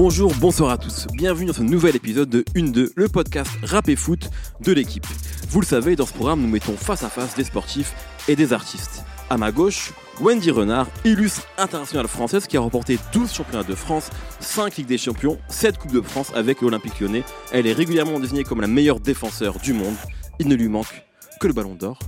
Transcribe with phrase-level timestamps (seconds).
[0.00, 1.08] Bonjour, bonsoir à tous.
[1.12, 5.04] Bienvenue dans ce nouvel épisode de Une 2, le podcast rap et foot de l'équipe.
[5.48, 7.96] Vous le savez, dans ce programme, nous mettons face à face des sportifs
[8.28, 9.02] et des artistes.
[9.28, 14.10] À ma gauche, Wendy Renard, illustre internationale française qui a remporté 12 championnats de France,
[14.38, 17.24] 5 Ligues des Champions, 7 Coupes de France avec l'Olympique lyonnais.
[17.50, 19.96] Elle est régulièrement désignée comme la meilleure défenseur du monde.
[20.38, 21.02] Il ne lui manque
[21.40, 21.98] que le ballon d'or.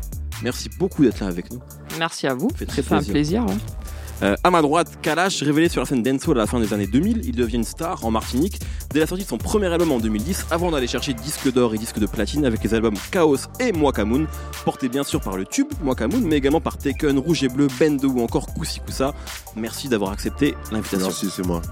[0.45, 1.59] Merci beaucoup d'être là avec nous.
[1.99, 2.51] Merci à vous.
[2.51, 3.45] Ça fait très un plaisir.
[3.45, 3.47] plaisir.
[3.47, 3.90] ouais.
[4.23, 6.87] Euh, à ma droite, Kalash, révélé sur la scène dancehall à la fin des années
[6.87, 8.61] 2000, il devient une star en Martinique
[8.93, 11.79] dès la sortie de son premier album en 2010, avant d'aller chercher disque d'or et
[11.79, 14.27] disque de platine avec les albums Chaos et Mwakamoun,
[14.65, 18.09] portés bien sûr par le tube Mwakamoun, mais également par Taken, Rouge et Bleu, Bendo
[18.09, 19.15] ou encore Koussi Koussa.
[19.57, 21.07] Merci d'avoir accepté l'invitation.
[21.07, 21.63] Merci, c'est moi.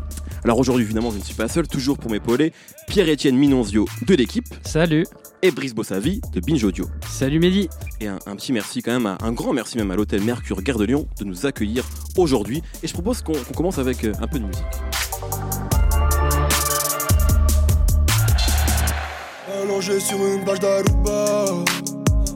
[0.44, 2.52] Alors aujourd'hui, évidemment, je ne suis pas seul, toujours pour m'épauler,
[2.86, 5.06] Pierre-Étienne Minonzio de l'équipe Salut,
[5.42, 6.86] et Brice Bossavi de Binge Audio.
[7.10, 7.68] salut Mehdi.
[8.00, 10.62] Et un, un petit merci quand même, à- un grand merci même à l'hôtel Mercure
[10.62, 11.84] Gare de Lyon de nous accueillir
[12.16, 12.62] aujourd'hui.
[12.82, 14.64] Et je propose qu'on commence avec euh, un peu de musique.
[19.62, 21.46] Allongé sur une plage d'Aruba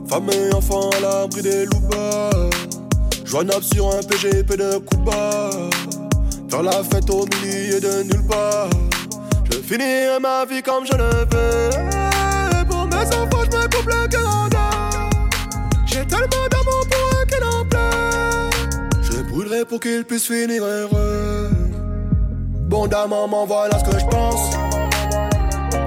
[0.09, 2.29] Femme et enfant à l'abri des loupas
[3.25, 5.49] Joignable sur un PGP de Cuba
[6.53, 8.69] Faire la fête au milieu de nulle part
[9.51, 14.07] Je finirai ma vie comme je le veux Pour mes enfants je me coupe le
[14.07, 14.69] Canada
[15.87, 21.49] J'ai tellement d'amour pour eux qu'ils en pleurent Je brûlerai pour qu'ils puissent finir heureux
[22.69, 24.51] Bondamment voilà ce que je pense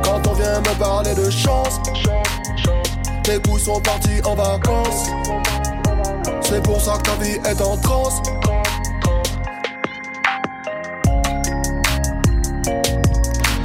[0.03, 1.81] quand on vient me parler de chance.
[3.23, 5.11] Tes couilles sont partis en vacances.
[6.43, 8.21] C'est pour ça que ta vie est en transe.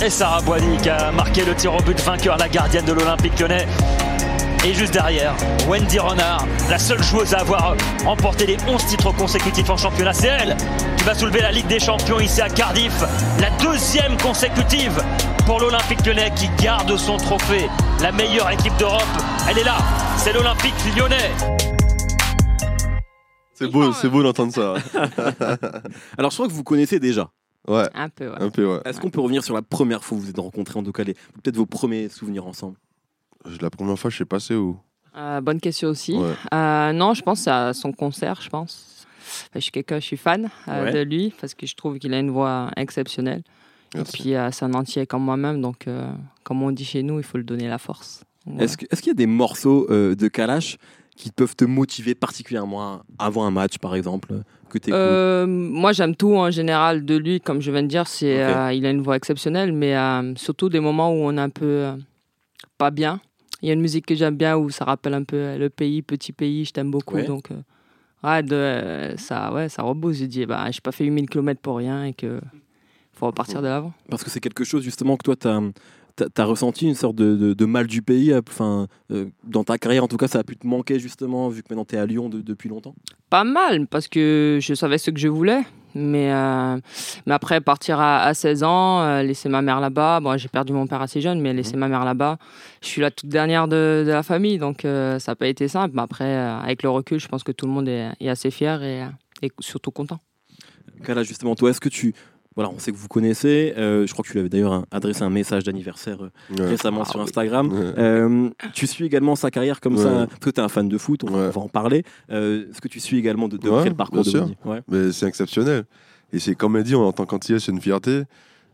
[0.04, 3.40] Et Sarah Boigny qui a marqué le tir au but vainqueur, la gardienne de l'Olympique
[3.40, 3.68] lyonnais.
[4.66, 5.36] Et juste derrière,
[5.68, 10.14] Wendy Renard, la seule joueuse à avoir remporté les 11 titres consécutifs en championnat.
[10.14, 10.58] C'est elle
[10.98, 13.00] qui va soulever la Ligue des Champions ici à Cardiff.
[13.40, 15.04] La deuxième consécutive
[15.46, 17.70] pour l'Olympique lyonnais qui garde son trophée.
[18.02, 19.04] La meilleure équipe d'Europe,
[19.50, 19.78] elle est là.
[20.18, 21.32] C'est l'Olympique lyonnais.
[23.54, 24.74] C'est beau, c'est beau d'entendre ça.
[26.18, 27.30] Alors je crois que vous connaissez déjà.
[27.68, 28.36] Ouais, Un peu, ouais.
[28.42, 28.80] un peu, ouais.
[28.86, 30.92] Est-ce qu'on peut revenir sur la première fois que vous vous êtes rencontrés, en tout
[30.92, 32.78] cas les- peut-être vos premiers souvenirs ensemble?
[33.62, 34.80] La première fois, je sais passé où?
[35.16, 36.14] Euh, bonne question aussi.
[36.18, 36.34] Ouais.
[36.54, 39.06] Euh, non, je pense à son concert, je pense.
[39.20, 40.92] Enfin, je suis quelqu'un, je suis fan euh, Ouais.
[40.94, 43.44] de lui parce que je trouve qu'il a une voix exceptionnelle.
[43.94, 44.16] Merci.
[44.16, 46.12] Et puis euh, c'est un entier comme moi-même, donc euh,
[46.44, 48.24] comme on dit chez nous, il faut le donner la force.
[48.46, 48.64] Voilà.
[48.64, 50.78] Est-ce qu'il y a des morceaux euh, de Kalash
[51.16, 56.16] qui peuvent te motiver particulièrement avant un match, par exemple, que tu Euh, moi, j'aime
[56.16, 58.08] tout en général de lui, comme je viens de dire.
[58.08, 61.42] C'est, euh, il a une voix exceptionnelle, mais euh, surtout des moments où on est
[61.42, 61.92] un peu
[62.78, 63.20] pas bien.
[63.62, 66.02] Il y a une musique que j'aime bien où ça rappelle un peu le pays,
[66.02, 66.66] petit pays.
[66.66, 67.26] Je t'aime beaucoup, Ouais.
[67.26, 67.50] donc
[68.24, 70.22] ouais, de, ça, ouais, ça rebooste.
[70.22, 72.40] Je dis, bah, j'ai pas fait 8000 km pour rien et que
[73.14, 73.94] faut repartir de l'avant.
[74.10, 75.62] Parce que c'est quelque chose justement que toi, tu as,
[76.38, 78.32] ressenti une sorte de, de- de mal du pays.
[78.32, 81.50] euh, Enfin, euh, dans ta carrière, en tout cas, ça a pu te manquer justement,
[81.50, 82.96] vu que maintenant tu es à Lyon de- depuis longtemps?
[83.30, 85.62] Pas mal, parce que je savais ce que je voulais.
[85.94, 86.78] Mais, euh,
[87.26, 90.22] mais après, partir à, à 16 ans, euh, laisser ma mère là-bas.
[90.22, 92.38] Bon, j'ai perdu mon père assez jeune, mais laisser ma mère là-bas.
[92.82, 95.68] Je suis la toute dernière de, de la famille, donc euh, ça n'a pas été
[95.68, 95.94] simple.
[95.96, 98.82] Mais après, avec le recul, je pense que tout le monde est, est assez fier
[98.84, 99.04] et,
[99.42, 100.20] et surtout content.
[101.04, 102.14] Kalash, justement, toi, est-ce que tu.
[102.56, 103.74] Voilà, on sait que vous connaissez.
[103.78, 106.66] euh, je crois que tu lui avais d'ailleurs adressé un message d'anniversaire euh, Ouais.
[106.68, 107.22] récemment Ah sur.
[107.22, 107.72] Instagram.
[107.72, 107.94] Ouais.
[107.98, 110.98] Euh, tu suis également sa carrière comme ça, parce que tu es un fan de
[110.98, 111.48] foot, on, va- Ouais.
[111.48, 112.04] on va en parler.
[112.30, 114.82] Est-ce que tu suis également de, de près le parcours bien de sûr.
[114.90, 115.86] Mais c'est exceptionnel.
[116.34, 118.24] Et c'est comme elle dit, en tant qu'antillais, c'est une fierté.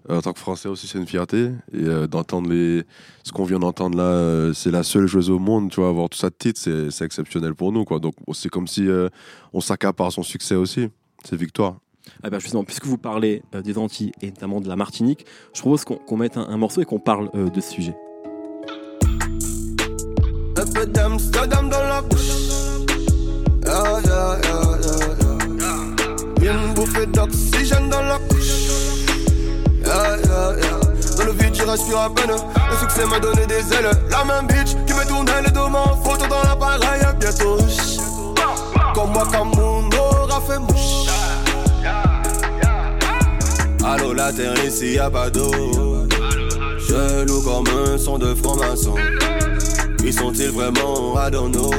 [0.09, 1.49] En tant que Français aussi, c'est une fierté.
[1.73, 2.83] Et d'entendre les...
[3.23, 6.17] ce qu'on vient d'entendre là, c'est la seule joueuse au monde, tu vois, avoir tout
[6.17, 7.83] ça de titre, c'est exceptionnel pour nous.
[7.85, 7.99] Quoi.
[7.99, 8.87] Donc c'est comme si
[9.53, 10.87] on s'accapare son succès aussi.
[11.25, 11.77] C'est victoire.
[12.23, 15.61] Ah ben, justement, puisque vous parlez euh, des Antilles et notamment de la Martinique, je
[15.61, 17.95] propose qu'on qu'on mette un, un morceau et qu'on parle euh, de ce sujet.
[26.39, 28.67] Une bouffée d'oxygène dans la couche.
[29.83, 32.35] Dans le vide, à peine.
[32.71, 33.91] Le succès m'a donné des ailes.
[34.09, 37.01] La même bitch qui me tournait le dos en photo dans l'appareil.
[37.19, 37.57] Bientôt,
[38.93, 41.07] comme moi, comme mon aura fait mouche.
[43.89, 45.49] Allô, la terre ici, y a pas d'eau.
[46.77, 48.95] Je loue comme un son de franc-maçon.
[49.97, 51.71] Qui sont-ils vraiment à Dono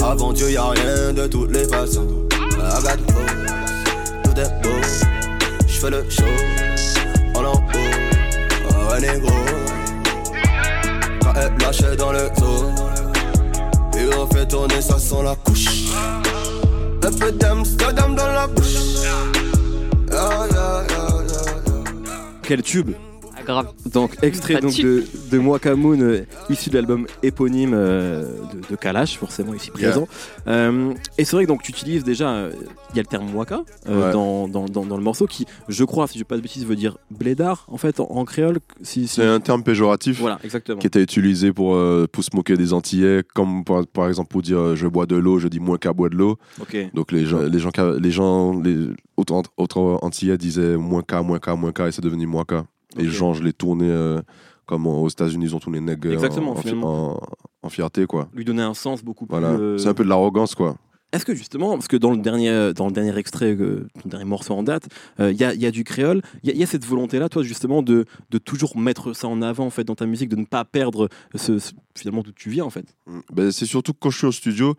[0.00, 2.06] Avant Dieu, y a rien de toutes les façons.
[2.52, 4.76] Regarde, oh, tout est beau.
[5.66, 6.22] J'fais le show
[7.34, 7.60] en haut.
[8.70, 9.34] Oh, un négro.
[11.22, 12.70] Quand elle lâche dans le zoo.
[13.98, 15.66] Et on fait tourner ça sans la couche.
[17.02, 19.37] Un peu d'Amsterdam dans la bouche.
[20.18, 20.46] Yeah,
[22.48, 23.07] yeah,
[23.52, 23.72] grave.
[23.92, 28.22] Donc, extrait donc, de, de Mwakamoon, euh, issu de l'album éponyme euh,
[28.52, 30.06] de, de Kalash, forcément ici présent.
[30.46, 32.52] Euh, et c'est vrai que donc, tu utilises déjà, euh,
[32.90, 34.12] il y a le terme Mwaka euh, Ouais.
[34.12, 36.42] dans, dans, dans, dans le morceau qui, je crois, si je ne dis pas de
[36.42, 38.58] bêtises, veut dire blédard en fait en, en créole.
[38.82, 40.78] Si, si- C'est un terme péjoratif Voilà, exactement.
[40.78, 44.42] qui était utilisé pour, euh, pour se moquer des Antillais, comme par, par exemple pour
[44.42, 46.36] dire je bois de l'eau, je dis qu'à boire de l'eau.
[46.94, 47.70] Donc les gens, les gens,
[48.00, 52.02] les gens, les autres, autres Antillais disaient moins qu'à, moins qu'à, moins qu'à, et c'est
[52.02, 52.44] devenu moins
[52.96, 54.20] Et genre, je l'ai tourné euh,
[54.66, 57.16] comme aux États-Unis, ils ont tourné nègre Exactement, en, en, fi- finalement.
[57.16, 57.20] en-
[57.62, 58.28] en fierté, quoi.
[58.34, 59.32] Lui donner un sens beaucoup plus.
[59.38, 59.50] Voilà.
[59.50, 60.76] euh, C'est un peu de l'arrogance, quoi.
[61.10, 64.26] Est-ce que justement, parce que dans le dernier, dans le dernier extrait, euh, ton dernier
[64.26, 64.88] morceau en date,
[65.20, 66.66] euh, il y, a, il y a du créole, il y a- il y, a
[66.66, 70.04] cette volonté-là, toi, justement, de, de toujours mettre ça en avant, en fait, dans ta
[70.04, 72.94] musique, de ne pas perdre ce, ce- finalement d'où tu viens, en fait?
[73.06, 73.20] Mm.
[73.32, 74.74] Ben, c'est surtout que quand je suis au studio,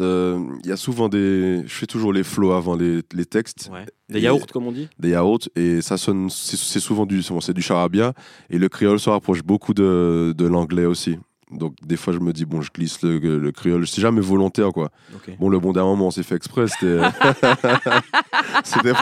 [0.00, 1.62] il y a souvent des.
[1.66, 3.70] Je fais toujours les flows avant les, les textes,
[4.08, 4.88] Des yaourts, comme on dit?
[4.98, 6.28] des yaourts, et ça sonne.
[6.30, 8.12] C'est souvent du, du charabia,
[8.50, 11.18] et le créole se rapproche beaucoup de, de l'anglais aussi.
[11.52, 14.70] Donc des fois je me dis bon je glisse le, le créole, c'est jamais volontaire
[14.70, 14.90] quoi.
[15.38, 16.98] Bon le bon d'un moment on s'est fait exprès, c'était
[18.64, 18.92] c'était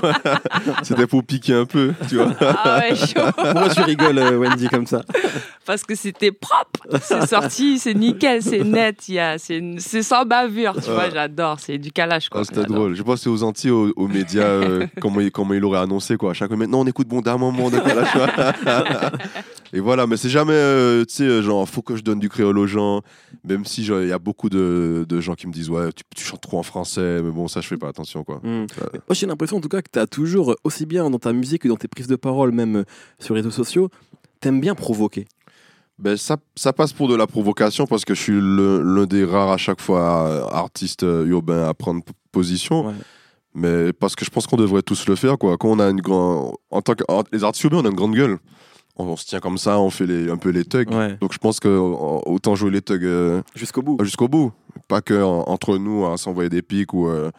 [0.83, 2.33] c'était pour piquer un peu, tu vois.
[2.41, 3.21] Ah ouais, chaud.
[3.37, 5.03] Pourquoi tu rigoles, euh, Wendy, comme ça?
[5.65, 6.87] Parce que c'était propre.
[7.03, 9.09] C'est sorti, c'est nickel, c'est net.
[9.09, 11.61] il y a- C'est c'est sans bavure, tu vois, j'adore.
[11.61, 12.41] C'est du calage, quoi.
[12.41, 12.77] Ah, c'était J'adore.
[12.77, 12.95] drôle.
[12.97, 15.79] Je pense que c'est aux Antilles, aux, aux médias, euh, comment, il, comment il aurait
[15.81, 16.31] annoncé quoi.
[16.31, 17.69] À chaque fois, maintenant on écoute bon d'un moment.
[17.69, 17.81] vois.
[19.73, 22.29] Et voilà, mais c'est jamais, euh, tu sais, euh, genre, faut que je donne du
[22.29, 23.03] créole aux gens.
[23.45, 26.25] Même si il y a beaucoup de, de gens qui me disent, ouais, tu, tu
[26.25, 27.23] chantes trop en français.
[27.23, 28.41] Mais bon, ça, je fais pas attention quoi.
[28.43, 28.67] Hmm.
[28.93, 31.63] Moi, j'ai l'impression, en tout cas, que tu as toujours, aussi bien dans ta musique
[31.63, 32.85] que dans tes prises de parole, même euh,
[33.19, 33.91] sur les réseaux sociaux,
[34.41, 35.27] t'aimes bien provoquer.
[35.99, 39.51] Ben, ça, ça passe pour de la provocation parce que je suis l'un des rares
[39.51, 42.03] à chaque fois euh, artistes euh, urbains à prendre
[42.33, 42.87] position.
[42.87, 42.95] Ouais.
[43.55, 45.37] Mais parce que je pense qu'on devrait tous le faire.
[45.37, 45.59] Quoi.
[45.59, 46.55] Quand on a une grande.
[46.71, 48.39] En tant que les artistes urbains, on a une grande gueule.
[49.01, 50.93] On, on se tient comme ça, on fait les, un peu les thugs.
[50.93, 51.17] Ouais.
[51.21, 53.99] Donc je pense que autant jouer les thugs euh, Jusqu'au bout.
[54.03, 54.53] jusqu'au bout.
[54.89, 57.31] Pas que en- entre nous à s'envoyer des pics ou, euh,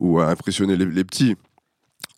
[0.00, 1.36] ou à impressionner les, les petits.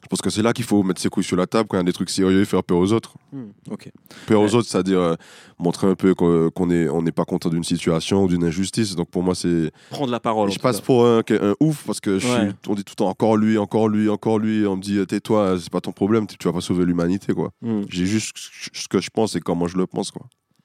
[0.08, 1.80] Je pense que c'est là qu'il faut mettre ses couilles sur la table quand il
[1.80, 3.12] y a des trucs sérieux et faire peur aux autres.
[3.30, 3.48] Hmm.
[3.70, 3.90] Ok.
[4.26, 4.46] Peur Ouais.
[4.50, 5.14] aux autres, c'est-à-dire euh,
[5.58, 8.94] montrer un peu qu'on qu'on est, on n'est pas content d'une situation ou d'une injustice.
[8.96, 9.70] Donc pour moi, c'est.
[9.90, 10.50] Prendre la parole.
[10.50, 12.52] Je passe pour un, un ouf parce que je suis, Ouais.
[12.68, 14.66] on dit tout le temps encore lui, encore lui, encore lui.
[14.66, 17.34] On me dit tais-toi, c'est pas ton problème, tu vas pas sauver l'humanité.
[17.34, 17.50] quoi.
[17.60, 17.82] Hmm.
[17.90, 18.32] J'ai juste
[18.72, 20.10] ce que je pense et comment je le pense.
[20.10, 20.22] quoi.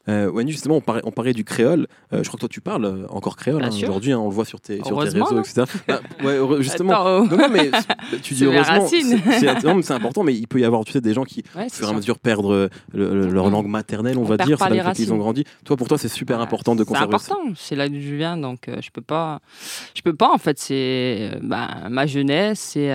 [0.10, 1.88] Euh, justement, on parlait, on parlait du créole.
[2.12, 4.12] Euh, je crois que toi, tu parles euh, encore créole hein, aujourd'hui.
[4.12, 5.64] hein, on le voit sur tes, sur tes Heureusement, réseaux, etc.
[5.88, 6.92] Bah, ouais, justement.
[6.94, 7.28] Attends, oh.
[7.32, 8.88] Non, non, mais c'est- tu dis C'est heureusement.
[8.88, 9.02] c'est-
[9.40, 11.78] C'est c'est important, mais il peut y avoir tu sais, des gens qui, au c'est
[11.78, 14.58] fur et à mesure, perdre euh, le- le- leur langue maternelle, on, On va dire.
[14.60, 15.46] C'est qu'ils ont grandi.
[15.64, 17.32] Toi, pour toi, c'est super important de C'est conserver ça.
[17.34, 19.40] important, c'est là d'où je viens, donc euh, je peux pas,
[19.96, 20.60] je peux pas en fait.
[20.60, 22.90] C'est bah, ma jeunesse, c'est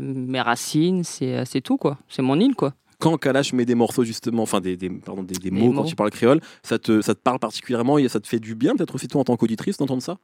[0.00, 1.98] mes racines, c'est c'est tout quoi.
[2.08, 2.72] C'est mon île quoi.
[3.00, 6.10] Quand Kalash met des morceaux, justement, enfin des, des, pardon, des, mots, quand tu parles
[6.10, 9.06] créole, ça te, ça te parle particulièrement et ça te fait du bien, peut-être aussi
[9.06, 10.18] toi en tant qu'auditrice, d'entendre ça?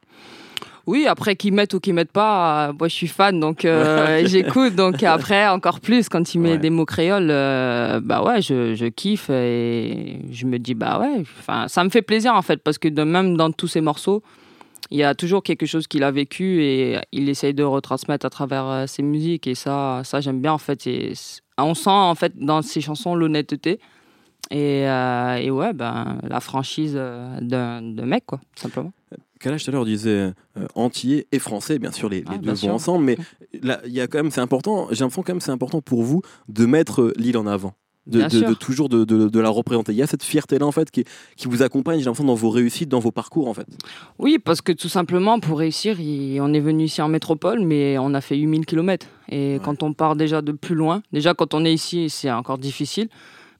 [0.87, 4.23] Oui, après qu'ils mettent ou qu'ils mettent pas, euh, moi je suis fan, donc euh,
[4.27, 4.75] j'écoute.
[4.75, 6.57] Donc après encore plus quand il met Ouais.
[6.59, 11.23] des mots créoles, euh, bah ouais, je, je kiffe et je me dis bah ouais,
[11.39, 14.21] enfin ça me fait plaisir en fait parce que de même dans tous ces morceaux.
[14.91, 18.29] Il y a toujours quelque chose qu'il a vécu et il essaye de retransmettre à
[18.29, 20.85] travers ses musiques et ça, ça j'aime bien en fait.
[20.85, 21.13] Et
[21.57, 23.79] on sent en fait dans ses chansons l'honnêteté
[24.51, 28.91] et, euh, et ouais ben la franchise euh, d'un de mec quoi simplement.
[29.39, 30.09] Kalash tout à l'heure disait
[30.57, 32.73] euh, antillais et français, bien sûr les, les Ah, deux vont sûr.
[32.73, 33.17] ensemble, mais
[33.61, 34.87] là il y a quand même c'est important.
[34.91, 37.73] J'ai l'impression quand même c'est important pour vous de mettre euh, l'île en avant,
[38.07, 39.91] de, toujours de, de- la représenter.
[39.91, 41.03] Il y a cette fierté là en fait qui,
[41.35, 41.99] qui vous accompagne.
[41.99, 43.65] J'ai l'impression dans vos réussites, dans vos parcours en fait.
[44.19, 47.97] Oui, parce que tout simplement, pour réussir, il- on est venu ici en métropole, mais
[47.97, 49.07] on a fait 8000 km.
[49.29, 52.57] Et quand on part déjà de plus loin, déjà quand on est ici, c'est encore
[52.59, 53.09] difficile.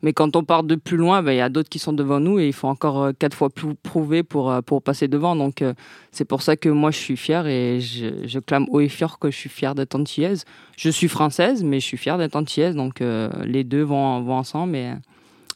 [0.02, 2.20] Mais quand on part de plus loin, ben, il y a d'autres qui sont devant
[2.20, 5.36] nous et il faut encore euh, quatre fois plus prouver pour, euh, pour passer devant.
[5.36, 5.74] Donc euh,
[6.12, 9.20] c'est pour ça que moi je suis fière et je, je clame haut et fort
[9.20, 10.46] que je suis fière d'être antillaise.
[10.78, 12.76] Je suis française, mais je suis fière d'être antillaise.
[12.76, 14.94] Donc euh, les deux vont, vont ensemble et,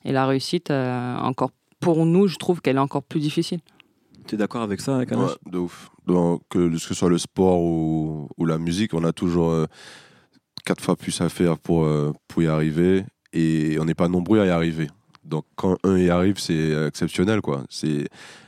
[0.05, 3.60] et la réussite, euh, encore pour nous, je trouve qu'elle est encore plus difficile.
[4.27, 5.89] Tu es d'accord avec ça, Kalash Ouais, de ouf.
[6.05, 9.65] Donc, que ce soit le sport ou, ou la musique, on a toujours euh,
[10.65, 13.03] quatre fois plus à faire pour, euh, pour y arriver
[13.34, 14.88] et on n'est pas nombreux à y arriver.
[15.24, 17.42] Donc quand un y arrive, c'est exceptionnel.
[17.42, 17.64] Quoi.
[17.70, 18.08] C'est,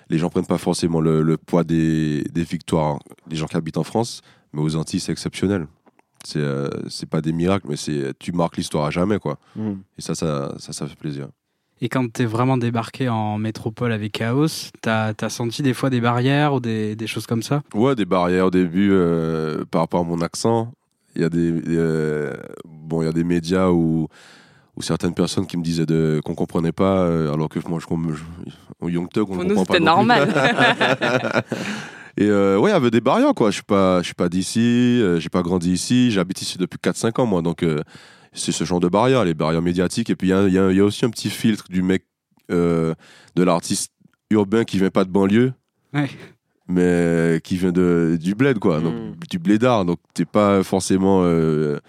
[0.09, 2.99] les gens prennent pas forcément le, le poids des, des victoires.
[3.29, 4.21] Les gens qui habitent en France,
[4.53, 5.67] mais aux Antilles, c'est exceptionnel.
[6.23, 9.19] C'est, euh, c'est pas des miracles, mais c'est, tu marques l'histoire à jamais.
[9.19, 9.39] Quoi.
[9.55, 9.75] Hmm.
[9.97, 11.27] Et ça, ça, ça, ça fait plaisir.
[11.83, 15.99] Et quand t'es vraiment débarqué en métropole avec Chaos, t'as as senti des fois des
[15.99, 17.63] barrières ou des, des choses comme ça?
[17.73, 20.73] Ouais, des barrières au début euh, par rapport à mon accent.
[21.15, 22.35] Il y a des euh,
[22.65, 24.07] bon, il y a des médias où
[24.77, 27.85] ou certaines personnes qui me disaient de, qu'on comprenait pas, euh, alors que moi, je,
[28.15, 28.23] je,
[28.79, 29.73] au Young Thug, on Pour nous, comprend pas.
[29.73, 30.29] c'était normal.
[32.17, 33.49] Et euh, ouais, il y avait des barrières, quoi.
[33.49, 34.59] Je suis pas, je suis pas d'ici,
[35.01, 37.41] euh, j'ai pas grandi ici, j'habite ici depuis 4-5 ans, moi.
[37.41, 37.81] Donc, euh,
[38.33, 40.09] c'est ce genre de barrières, les barrières médiatiques.
[40.09, 42.05] Et puis, il y a, y y aussi un petit filtre du mec,
[42.51, 42.93] euh,
[43.35, 43.91] de l'artiste
[44.29, 45.53] urbain qui vient pas de banlieue,
[45.93, 46.09] Ouais.
[46.67, 48.81] mais qui vient de, du bled, quoi.
[48.81, 49.13] Donc, Mm.
[49.29, 49.85] du blédard.
[49.85, 51.79] Donc, t'es pas forcément euh,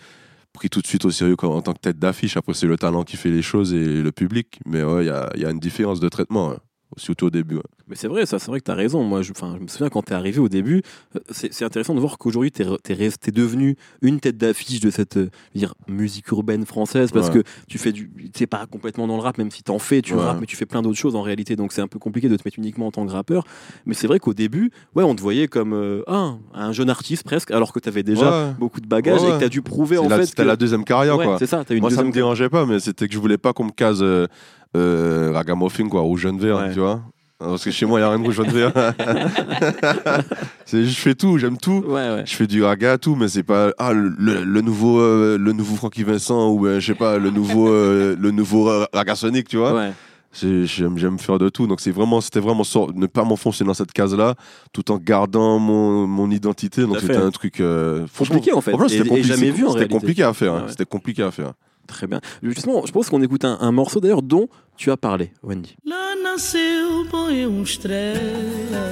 [0.53, 2.37] pris tout de suite au sérieux en tant que tête d'affiche.
[2.37, 4.61] Après, c'est le talent qui fait les choses et le public.
[4.67, 5.09] Mais ouais, il
[5.41, 6.59] y a, une différence de traitement, hein.
[6.97, 7.57] surtout au début.
[7.57, 7.63] ouais.
[7.89, 9.03] Mais c'est vrai, ça, c'est vrai que tu as raison.
[9.03, 10.83] Moi, je, je me souviens quand tu es arrivé au début,
[11.17, 15.17] euh, c'est c'est intéressant de voir qu'aujourd'hui, tu es, devenu une tête d'affiche de cette
[15.17, 17.43] euh, dire, musique urbaine française parce Ouais.
[17.43, 18.11] que tu fais du.
[18.35, 20.21] Tu pas complètement dans le rap, même si tu en fais, tu Ouais.
[20.23, 21.57] rappes, mais tu fais plein d'autres choses en réalité.
[21.57, 23.45] Donc, c'est un peu compliqué de te mettre uniquement en tant que rappeur.
[23.87, 27.25] Mais c'est vrai qu'au début, ouais, on te voyait comme euh, ah, un jeune artiste
[27.25, 28.53] presque, alors que tu avais déjà Ouais.
[28.59, 30.27] beaucoup de bagages et que tu as dû prouver en la- fait.
[30.27, 31.37] C'était que- la deuxième carrière, quoi.
[31.39, 33.53] C'est ça, as une Moi, ça me dérangeait pas, mais c'était que je voulais pas
[33.53, 36.73] qu'on me case euh, ragamuffin, quoi, rouge jaune vert, Ouais.
[36.73, 37.03] tu vois.
[37.43, 38.43] Parce que chez moi, il n'y a rien de rouge
[40.73, 41.83] je fais tout, j'aime tout.
[41.87, 42.23] Ouais, ouais.
[42.25, 46.05] Je fais du raga, tout, mais c'est pas ah, le, nouveau, euh, le nouveau Francky
[46.05, 49.75] Vincent ou euh, je sais pas, le nouveau, euh, le nouveau raga sonic, tu vois.
[49.75, 49.93] Ouais.
[50.33, 51.67] J'aime, faire de tout.
[51.67, 54.35] Donc vraiment, c'était vraiment sor- ne pas m'enfoncer dans cette case-là,
[54.73, 56.83] tout en gardant mon, mon identité.
[56.83, 58.71] Donc c'était un truc euh, Compliqué en fait.
[58.71, 60.55] franchement, et, c'était et compliqué, jamais vu en C'était compliqué à faire.
[60.55, 60.65] hein.
[60.69, 61.53] C'était compliqué à faire.
[61.93, 62.21] Très bien.
[62.43, 65.77] Justement, je pense qu'on écoute un, un morceau d'ailleurs dont tu as parlé, Wendy.
[65.85, 68.91] Lá nasceu, põe uma estrela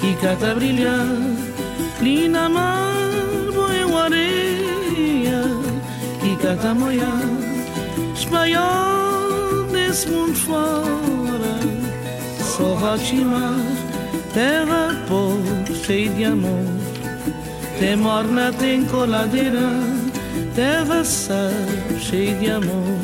[0.00, 1.06] que cata brilhar.
[2.00, 2.94] Ali na mar,
[3.54, 5.42] põe uma areia
[6.20, 7.22] que cata molhar.
[8.14, 11.54] Espanhol desse mundo fora,
[12.38, 13.58] só Rotimar,
[14.32, 16.66] terra pobre, cheia de amor.
[17.78, 19.68] Tem morna, tem coladeira,
[20.56, 22.98] terra cheia de amor.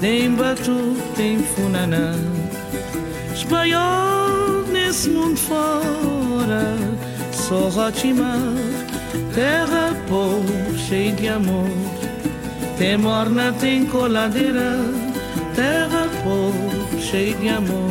[0.00, 2.14] Tem batu, tem funaná.
[3.34, 6.76] Espanhol nesse mundo fora,
[7.32, 8.38] só Rotimar,
[9.34, 11.68] terra pobre, cheia de amor.
[12.78, 14.78] Tem morna, tem coladeira,
[15.56, 17.90] terra pobre, cheia de amor.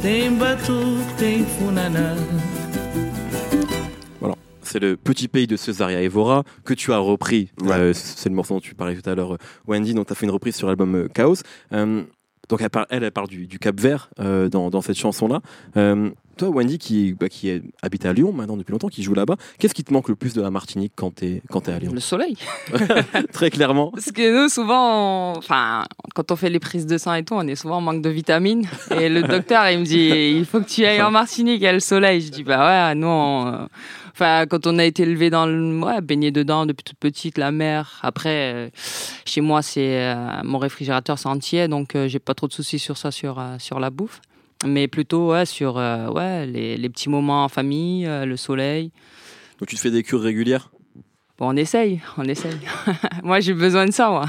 [0.00, 2.14] Tem batu, tem funaná.
[4.70, 7.50] C'est le petit pays de Cesaria Evora que tu as repris.
[7.60, 7.72] Ouais.
[7.72, 10.14] Euh, c'est le morceau dont tu parlais tout à l'heure, euh, Wendy, dont tu as
[10.14, 11.42] fait une reprise sur l'album euh, Chaos.
[11.72, 12.04] Euh,
[12.48, 15.40] donc elle, parle, elle, elle parle du, du Cap Vert euh, dans, dans cette chanson-là.
[16.40, 19.36] Toi, Wendy, qui, bah, qui est, habite à Lyon maintenant depuis longtemps, qui joue là-bas,
[19.58, 21.78] qu'est-ce qui te manque le plus de la Martinique quand tu es, quand es à
[21.78, 21.92] Lyon?
[21.92, 22.34] Le soleil.
[23.34, 23.90] Très clairement.
[23.90, 27.46] Parce que nous, souvent, enfin, quand on fait les prises de sang et tout, on
[27.46, 28.66] est souvent en manque de vitamines.
[28.98, 31.66] Et le docteur, il me dit, il faut que tu ailles en Martinique, il y
[31.66, 32.22] a le soleil.
[32.22, 33.66] Je dis, bah ouais, nous, on, euh,
[34.20, 37.52] enfin, quand on a été élevé dans le, ouais, baigné dedans depuis toute petite, la
[37.52, 37.98] mer.
[38.02, 38.70] Après, euh,
[39.24, 42.78] chez moi, c'est euh, mon réfrigérateur c'est entier, donc euh, j'ai pas trop de soucis
[42.78, 44.20] sur ça, sur sur la bouffe.
[44.66, 48.90] Mais plutôt, ouais, sur euh, ouais, les, les petits moments en famille, euh, le soleil.
[49.58, 50.70] Donc tu te fais des cures régulières?
[51.38, 52.58] Bon, on essaye, on essaye.
[53.22, 54.24] moi, j'ai besoin de ça, moi.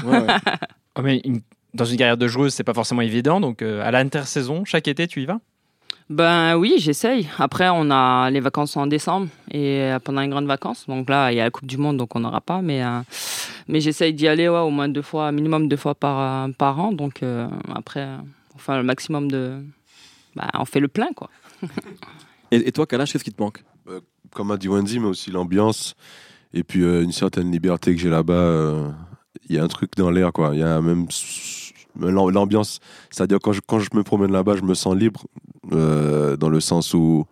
[0.96, 1.42] Oh, mais une-
[1.74, 3.40] dans une carrière de joueuse, c'est pas forcément évident.
[3.40, 5.38] Donc, euh, à l'intersaison, chaque été, tu y vas?
[6.10, 7.28] Ben oui, j'essaye.
[7.38, 10.84] Après, on a les vacances en décembre et pendant les grandes vacances.
[10.86, 12.60] Donc là, il y a la Coupe du Monde, donc on n'aura pas.
[12.60, 13.00] Mais, euh,
[13.68, 16.92] mais j'essaye d'y aller ouais, au moins deux fois, minimum deux fois par, par an.
[16.92, 18.06] Donc euh, après,
[18.54, 19.62] enfin le maximum de.
[20.36, 21.28] Bah, on fait le plein, quoi.
[22.50, 23.62] Et, et toi, Kalash, qu'est-ce qui te manque?
[24.34, 25.94] Comme a dit Wendy, mais aussi l'ambiance
[26.54, 28.32] et puis euh, une certaine liberté que j'ai là-bas.
[28.34, 28.90] euh,
[29.48, 30.50] Il y a un truc dans l'air, quoi.
[30.54, 31.06] Il y a même
[31.96, 32.80] l'ambiance.
[33.10, 35.26] C'est-à-dire quand je, quand je me promène là-bas, je me sens libre
[35.72, 37.26] euh, dans le sens où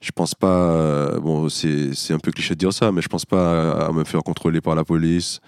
[0.00, 0.70] je pense pas.
[0.70, 3.86] euh, bon, c'est c'est un peu cliché de dire ça, mais je pense pas à,
[3.88, 5.40] à me faire contrôler par la police.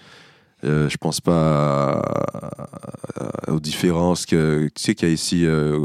[0.65, 5.45] Euh, je pense pas à- à- aux différences que tu sais qu'il y a ici,
[5.45, 5.79] euh,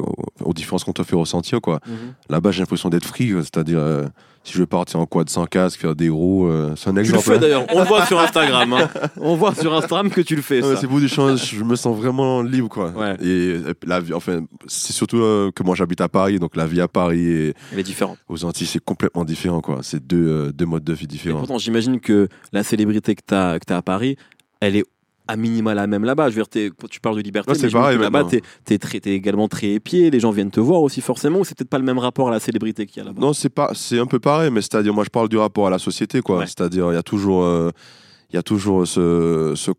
[0.44, 1.80] aux différences qu'on te fait ressentir, quoi.
[2.28, 4.04] Là-bas, j'ai l'impression d'être free, c'est-à-dire euh,
[4.42, 6.96] si je veux partir en quad sans casque, faire des roues, euh, c'est un Tu
[6.96, 7.22] le exemple.
[7.24, 7.38] fais hein.
[7.38, 8.72] d'ailleurs, on le voit sur Instagram.
[8.74, 8.90] hein.
[9.20, 10.60] On voit sur Instagram que tu le fais.
[10.76, 12.90] C'est beau du change, je me sens vraiment libre quoi.
[12.90, 13.16] Ouais.
[13.24, 16.80] Et la vie, enfin, c'est surtout euh, que moi j'habite à Paris, donc la vie
[16.82, 18.18] à Paris et Elle est différente.
[18.28, 19.78] aux Antilles c'est complètement différent quoi.
[19.82, 21.38] C'est deux, euh, deux modes de vie Et différents.
[21.38, 24.16] pourtant, j'imagine que la célébrité que tu as, que as à Paris,
[24.60, 24.84] elle est
[25.26, 26.30] à minima la même là-bas.
[26.30, 28.42] Je veux dire, quand tu parles de liberté, Ouais, mais là-bas, t'es
[28.74, 31.78] es, également très épié, les gens viennent te voir aussi forcément, ou c'est peut-être pas
[31.78, 33.20] le même rapport à la célébrité qu'il y a là-bas?
[33.20, 35.70] Non, c'est pas, c'est un peu pareil, mais c'est-à-dire, moi, je parle du rapport à
[35.70, 36.38] la société, quoi.
[36.38, 36.46] Ouais.
[36.46, 37.70] C'est-à-dire, il y a toujours, euh,
[38.30, 39.74] il y a toujours ce-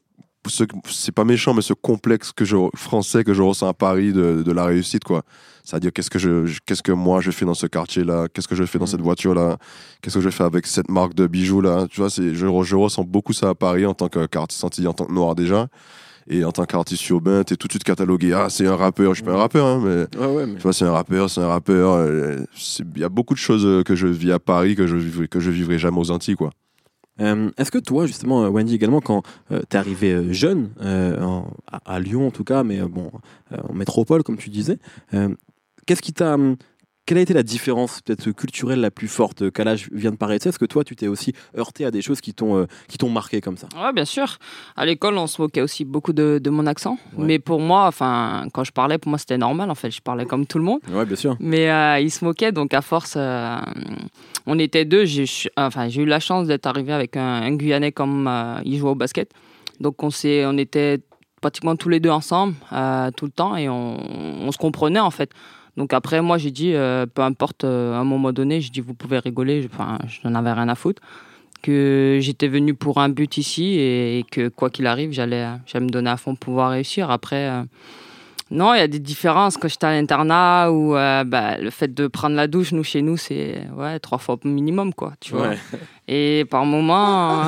[0.49, 4.43] c'est pas méchant, mais ce complexe que je, français que je ressens à Paris de,
[4.43, 5.23] de la réussite, quoi.
[5.63, 8.55] C'est-à-dire, qu'est-ce que je, je- qu'est-ce que moi je fais dans ce quartier-là, qu'est-ce que
[8.55, 8.91] je fais dans Mhm.
[8.91, 9.57] cette voiture-là,
[10.01, 11.87] qu'est-ce que je fais avec cette marque de bijoux-là.
[11.89, 14.87] Tu vois, c'est, je, re- je ressens beaucoup ça à Paris en tant qu'artiste antillais,
[14.87, 15.67] en tant que noir déjà.
[16.27, 18.33] Et en tant qu'artiste urbain, t'es tout de suite catalogué.
[18.33, 19.11] Ah, c'est un rappeur.
[19.13, 21.29] Je suis pas un rappeur, hein, mais Ouais, ouais, mais- tu vois, c'est un rappeur,
[21.29, 21.91] c'est un rappeur.
[21.93, 22.37] euh,
[22.95, 25.39] Il y a beaucoup de choses que je vis à Paris que je vivrai, que
[25.39, 26.49] je vivrai jamais aux Antilles, quoi.
[27.21, 31.17] Euh, Est-ce que toi, justement, euh, Wendy, également, quand tu t'es arrivé euh, jeune, euh,
[31.71, 33.11] à, à Lyon en tout cas, mais euh, bon,
[33.51, 34.79] euh, en métropole, comme tu disais,
[35.13, 35.29] euh,
[35.85, 36.37] qu'est-ce qui t'a.
[37.07, 40.47] Quelle a été la différence peut-être culturelle la plus forte qu'à l'âge vient de paraître
[40.47, 43.09] Est-ce que toi, tu t'es aussi heurté à des choses qui t'ont euh, qui t'ont
[43.11, 43.67] marqué comme ça?
[43.79, 44.37] Ouais, bien sûr.
[44.75, 46.97] À l'école, on se moquait aussi beaucoup de, de mon accent.
[47.15, 47.25] Ouais.
[47.25, 49.69] Mais pour moi, enfin, quand je parlais, pour moi, c'était normal.
[49.69, 50.79] En fait, je parlais comme tout le monde.
[50.91, 51.37] Ouais, bien sûr.
[51.39, 53.57] Mais euh, ils se moquaient, donc à force, euh,
[54.47, 55.05] on était deux.
[55.05, 55.25] J'ai
[55.57, 58.89] enfin, j'ai eu la chance d'être arrivé avec un, un Guyanais comme euh, il jouait
[58.89, 59.31] au basket.
[59.79, 60.99] Donc on, s'est- on était
[61.41, 63.97] pratiquement tous les deux ensemble, euh, tout le temps, et on,
[64.47, 65.29] on se comprenait en fait.
[65.77, 68.79] Donc après, moi, j'ai dit, euh, peu importe, euh, à un moment donné, j'ai dit,
[68.81, 69.67] vous pouvez rigoler, je-
[70.07, 71.01] je n'en avais rien à foutre.
[71.61, 75.89] Que j'étais venu pour un but ici et, que quoi qu'il arrive, j'allais j'allais me
[75.89, 77.09] donner à fond pour pouvoir réussir.
[77.09, 77.63] Après, euh,
[78.51, 79.57] non, il y a des différences.
[79.57, 83.01] Quand j'étais à l'internat, ou euh, bah, le fait de prendre la douche, nous, chez
[83.01, 85.13] nous, c'est ouais, trois fois minimum, quoi.
[85.19, 85.49] Tu vois.
[85.49, 85.57] Ouais.
[86.07, 87.41] Et par moment,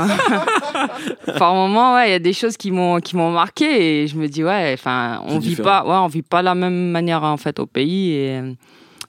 [1.37, 4.17] par moment, ouais, il y a des choses qui m'ont qui m'ont marqué et je
[4.17, 5.83] me dis ouais, enfin, on vit différent.
[5.83, 8.41] pas, ouais, on vit pas la même manière en fait au pays et,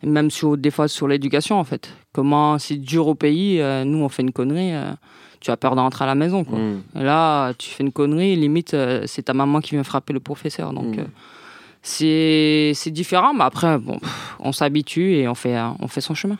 [0.02, 1.90] et même sur des fois sur l'éducation en fait.
[2.12, 4.92] Comment c'est dur au pays, euh, nous on fait une connerie, euh,
[5.40, 6.58] tu as peur de rentrer à la maison quoi.
[6.98, 10.20] Et là, tu fais une connerie, limite euh, c'est ta maman qui vient frapper le
[10.20, 10.96] professeur donc.
[10.96, 11.06] Mm.
[11.82, 13.98] C'est différent, mais après, bon,
[14.40, 16.38] on s'habitue et on fait, on fait son chemin.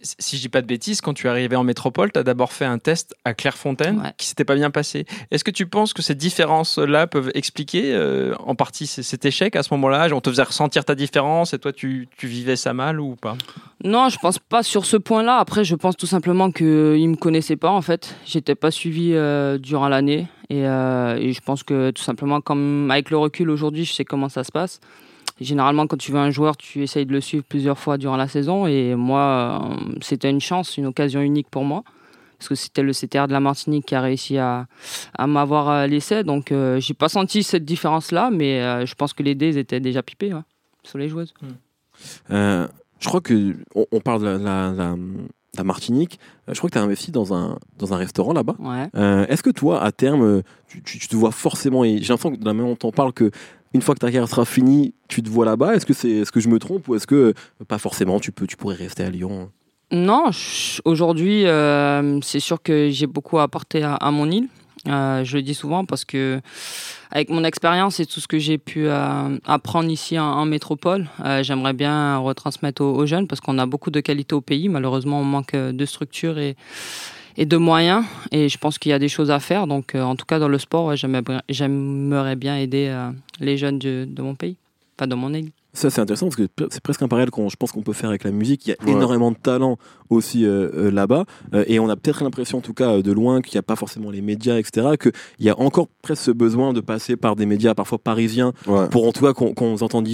[0.00, 2.52] Si je dis pas de bêtises, quand tu es arrivé en métropole, tu as d'abord
[2.52, 4.12] fait un test à Clairefontaine Ouais.
[4.16, 5.04] qui s'était pas bien passé.
[5.30, 9.62] Est-ce que tu penses que ces différences-là peuvent expliquer euh, en partie cet échec à
[9.62, 10.08] ce moment-là?
[10.12, 13.36] On te faisait ressentir ta différence et toi tu, tu vivais ça mal ou pas?
[13.82, 15.36] Non, je pense pas sur ce point-là.
[15.36, 18.14] Après, je pense tout simplement qu'ils me connaissaient pas en fait.
[18.24, 22.90] J'étais pas suivi euh, durant l'année et, euh, et je pense que tout simplement, comme
[22.90, 24.80] avec le recul aujourd'hui, je sais comment ça se passe.
[25.40, 28.28] Généralement, quand tu veux un joueur, tu essayes de le suivre plusieurs fois durant la
[28.28, 28.66] saison.
[28.66, 31.82] Et moi, euh, c'était une chance, une occasion unique pour moi.
[32.38, 34.66] Parce que c'était le CTR de la Martinique qui a réussi à,
[35.16, 36.24] à m'avoir à l'essai.
[36.24, 39.80] Donc, euh, j'ai pas senti cette différence-là, mais euh, je pense que les dés étaient
[39.80, 40.40] déjà pipés ouais,
[40.82, 41.32] sur les joueuses.
[42.30, 42.66] Euh,
[43.00, 44.96] je crois que on, on parle de la, la- la-
[45.56, 46.18] la Martinique.
[46.48, 48.56] Euh, Je crois que tu as investi dans un, dans un restaurant là-bas.
[48.58, 48.88] Ouais.
[48.96, 52.08] Euh, Est-ce que toi, à terme, euh, tu, tu- tu te vois forcément, et j'ai
[52.12, 53.30] l'impression que de la même on t'en parle que
[53.74, 55.74] une fois que ta carrière sera finie, tu te vois là-bas?
[55.74, 58.30] Est-ce que c'est, est-ce que je me trompe ou est-ce que euh, pas forcément, tu
[58.30, 59.50] peux, tu pourrais rester à Lyon?
[59.90, 60.30] Non,
[60.84, 64.48] aujourd'hui, euh, c'est sûr que j'ai beaucoup apporté à, à mon île.
[64.86, 66.40] Euh, je le dis souvent parce que,
[67.10, 71.08] avec mon expérience et tout ce que j'ai pu apprendre ici en, métropole,
[71.40, 74.68] j'aimerais bien retransmettre aux, jeunes parce qu'on a beaucoup de qualités au pays.
[74.68, 76.56] Malheureusement, on manque de structure et,
[77.36, 78.04] et de moyens.
[78.32, 79.66] Et je pense qu'il y a des choses à faire.
[79.66, 83.10] Donc, euh, en tout cas, dans le sport, ouais, j'aimerais bien- j'aimerais bien aider euh,
[83.40, 84.56] les jeunes de, de mon pays,
[84.96, 85.50] pas de mon île.
[85.74, 88.08] Ça, c'est intéressant parce que c'est presque un parallèle qu'on, je pense qu'on peut faire
[88.08, 88.66] avec la musique.
[88.66, 88.92] Il y a Ouais.
[88.92, 89.76] énormément de talent
[90.08, 91.24] aussi euh, euh, là-bas.
[91.52, 93.74] Euh, et on a peut-être l'impression, en tout cas, de loin, qu'il n'y a pas
[93.76, 94.90] forcément les médias, etc.
[95.00, 98.88] Qu'il y a encore presque ce besoin de passer par des médias parfois parisiens Ouais.
[98.88, 100.06] pour en tout cas qu'on, vous entende.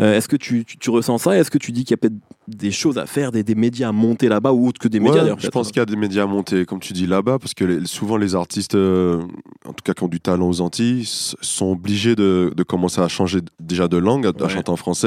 [0.00, 1.36] Euh, est-ce que tu, tu, tu ressens ça?
[1.36, 2.14] Est-ce que tu dis qu'il y a peut-être
[2.46, 5.14] des choses à faire, des, des médias à monter là-bas ou autre que des médias
[5.14, 7.38] Ouais, d'ailleurs je pense qu'il y a des médias à monter, comme tu dis là-bas,
[7.38, 11.04] parce que les- souvent les artistes, en tout cas qui ont du talent aux Antilles,
[11.06, 14.99] sont obligés de, de commencer à changer déjà de langue, à, chanter en français.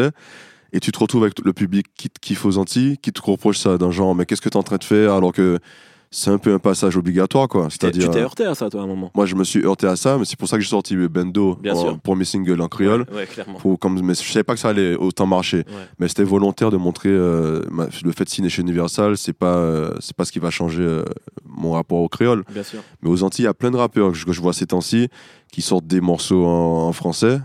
[0.75, 3.60] Et tu te retrouves avec le public qui te kiffe aux Antilles, qui te reproche
[3.60, 5.60] ça d'un genre, mais qu'est-ce que tu es en train de faire alors que
[6.10, 7.67] c'est un peu un passage obligatoire, quoi.
[7.69, 9.43] Tu t'es- tu C'est-à-dire, t'es heurté à ça, toi, à un moment moi je me
[9.43, 12.23] suis heurté à ça, mais c'est pour ça que j'ai sorti Bendo Bien en- mes
[12.25, 13.06] singles en créole.
[13.12, 13.58] Ouais, clairement.
[13.60, 15.63] Pour- comme, mais je savais pas que ça allait autant marcher.
[15.99, 19.56] Mais c'était volontaire de montrer euh, ma- le fait de signer chez Universal, c'est pas,
[19.58, 21.03] euh, c'est pas ce qui va changer euh,
[21.45, 22.43] mon rapport au créole.
[22.51, 22.82] Bien sûr.
[23.01, 24.67] Mais aux Antilles, il y a plein de rappeurs que je, que je vois ces
[24.67, 25.08] temps-ci
[25.51, 27.39] qui sortent des morceaux en, en français.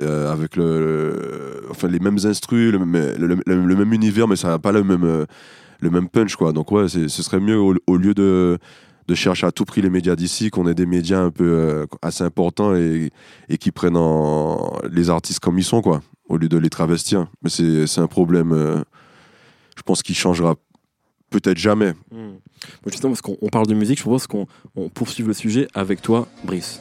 [0.00, 4.82] Euh, avec le, enfin les mêmes instrus, le, même- univers, mais ça n'a pas le
[4.84, 5.26] même, euh,
[5.80, 6.52] le même punch quoi.
[6.52, 8.58] Donc ouais, ce serait mieux au, lieu de,
[9.08, 11.86] de chercher à tout prix les médias d'ici, qu'on ait des médias un peu euh,
[12.02, 13.10] assez importants et,
[13.48, 17.26] et qui prennent en, les artistes comme ils sont quoi, au lieu de les travestir.
[17.42, 18.84] Mais c'est un problème,
[19.76, 20.56] je pense qu'il changera
[21.30, 21.94] peut-être jamais.
[22.10, 22.36] Hmm.
[22.86, 26.02] Justement, parce qu'on on parle de musique, je propose qu'on on poursuive le sujet avec
[26.02, 26.80] toi, Brice.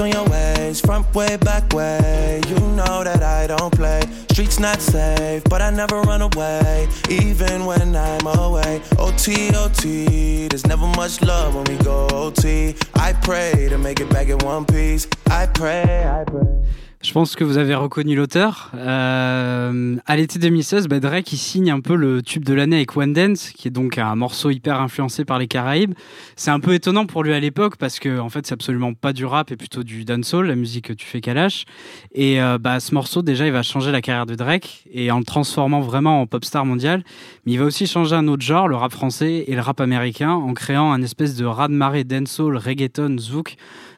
[0.00, 2.40] On your ways, front way, back way.
[2.48, 4.00] You know that I don't play.
[4.30, 8.80] Streets not safe, but I never run away, even when I'm away.
[8.98, 12.74] OT, OT, there's never much love when we go OT.
[12.94, 15.06] I pray to make it back in one piece.
[15.26, 16.64] I pray, I pray.
[17.02, 18.70] Je pense que vous avez reconnu l'auteur.
[18.76, 22.96] Euh, à l'été 2016, bah, Drake il signe un peu le tube de l'année avec
[22.96, 25.94] One Dance, qui est donc un morceau hyper influencé par les Caraïbes.
[26.36, 29.12] C'est un peu étonnant pour lui à l'époque parce que en fait c'est absolument pas
[29.12, 31.64] du rap et plutôt du dancehall, la musique que tu fais Kalash.
[32.14, 35.18] Et euh, bah, ce morceau déjà il va changer la carrière de Drake et en
[35.18, 37.02] le transformant vraiment en pop star mondial.
[37.46, 40.30] Mais il va aussi changer un autre genre, le rap français et le rap américain,
[40.30, 43.56] en créant un espèce de raz-de-marée dancehall, reggaeton, zouk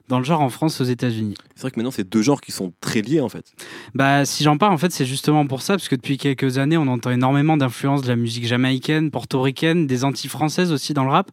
[0.09, 1.35] dans le genre en France aux États-Unis.
[1.55, 3.53] C'est vrai que maintenant, c'est deux genres qui sont très liés en fait.
[3.95, 6.77] Bah, si j'en parle, en fait, c'est justement pour ça, parce que depuis quelques années,
[6.77, 11.11] on entend énormément d'influences de la musique jamaïcaine, portoricaine, des Antilles françaises aussi dans le
[11.11, 11.31] rap.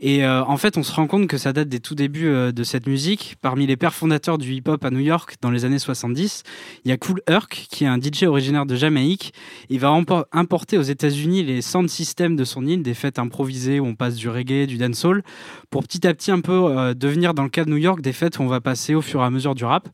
[0.00, 2.52] Et euh, en fait, on se rend compte que ça date des tout débuts euh,
[2.52, 3.36] de cette musique.
[3.40, 6.42] Parmi les pères fondateurs du hip-hop à New York dans les années 70,
[6.84, 9.32] il y a Cool Herc, qui est un DJ originaire de Jamaïque.
[9.68, 9.96] Il va
[10.32, 14.16] importer aux États-Unis les sound systems de son île, des fêtes improvisées où on passe
[14.16, 15.22] du reggae, du dancehall,
[15.70, 18.14] pour petit à petit un peu euh, devenir, dans le cas de New York, des
[18.14, 19.86] fêtes où on va passer au fur et à mesure du rap.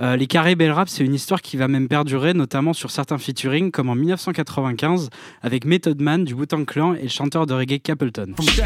[0.00, 2.90] Euh, les Caraïbes et le rap, c'est une histoire qui va même perdurer, notamment sur
[2.90, 5.10] certains featuring, comme en 1995
[5.42, 8.34] avec Method Man du Wu-Tang Clan et le chanteur de reggae Capleton.
[8.36, 8.64] But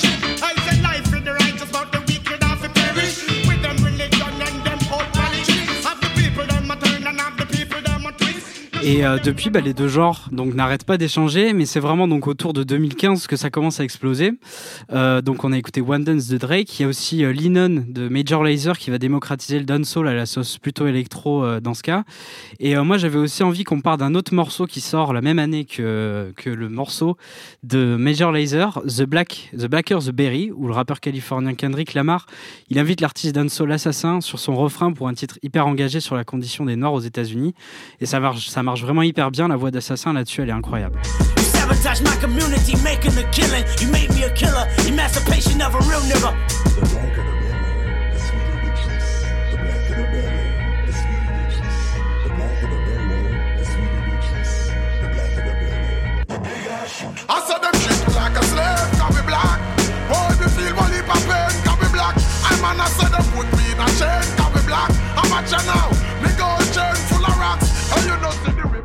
[0.00, 0.42] shit.
[0.42, 0.59] I
[8.82, 12.26] Et euh, depuis, bah, les deux genres donc n'arrêtent pas d'échanger, mais c'est vraiment donc
[12.26, 14.32] autour de 2015 que ça commence à exploser.
[14.92, 18.08] Euh, donc on a écouté One Dance de Drake, il y a aussi euh, de
[18.08, 21.82] Major Lazer qui va démocratiser le dancehall à la sauce plutôt électro euh, dans ce
[21.82, 22.04] cas.
[22.58, 25.66] Et moi j'avais aussi envie qu'on parle d'un autre morceau qui sort la même année
[25.66, 27.16] que, que le morceau
[27.62, 32.26] de Major Lazer, The Black, The Blacker The Berry, où le rappeur californien Kendrick Lamar,
[32.70, 36.24] il invite l'artiste dancehall Assassin sur son refrain pour un titre hyper engagé sur la
[36.24, 37.54] condition des Noirs aux États-Unis.
[38.00, 39.48] Et ça marche, ça marche vraiment hyper bien.
[39.48, 41.00] La voix d'Assassin là-dessus, elle est incroyable.
[57.28, 59.60] I them treat like a slave, can be black.
[60.08, 60.74] Boy, feel
[61.26, 62.16] pain, can be black.
[62.80, 64.90] I said them put me in a chain, can be black.
[65.16, 65.99] I'm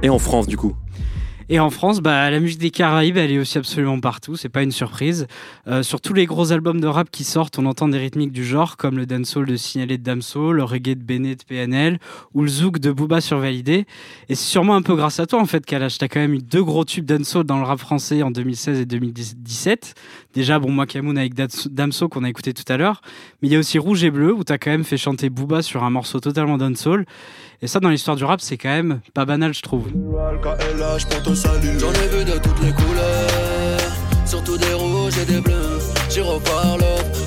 [0.02, 0.76] Et en France, du coup
[1.50, 4.62] Et en France, bah, la musique des Caraïbes, elle est aussi absolument partout, c'est pas
[4.62, 5.28] une surprise.
[5.68, 8.44] Euh, sur tous les gros albums de rap qui sortent, on entend des rythmiques du
[8.44, 12.00] genre, comme le dancehall de Signalé de Damso, le reggae de Bene de PNL,
[12.34, 13.86] ou le zouk de Booba sur Validé.
[14.28, 15.98] Et c'est sûrement un peu grâce à toi, en fait, Kalash.
[15.98, 18.86] T'as quand même eu deux gros tubes dancehall dans le rap français en 2016 et
[18.86, 19.96] 2017.
[20.34, 23.02] Déjà, bon, moi, Camoun avec Damso, qu'on a écouté tout à l'heure.
[23.42, 25.62] Mais il y a aussi Rouge et Bleu, où t'as quand même fait chanter Booba
[25.62, 27.06] sur un morceau totalement dancehall.
[27.62, 29.88] Et ça, dans l'histoire du rap, c'est quand même pas banal, je trouve.
[29.88, 31.80] KLH pour te saluer.
[31.80, 33.92] J'en ai vu de toutes les couleurs,
[34.26, 35.80] surtout des rouges et des bleus.
[36.10, 36.82] J'y reparle,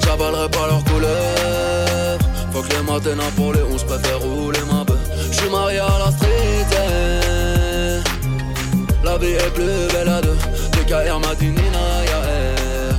[0.05, 2.19] j'avalerai pas leurs couleurs.
[2.53, 4.99] Faut que les matins pour les 11 préfère rouler ma bœuf.
[5.33, 8.03] J'suis marié à la street, yeah.
[9.05, 10.37] La vie est plus belle à deux.
[10.73, 12.97] DKR m'a dit Nina, yeah, yeah.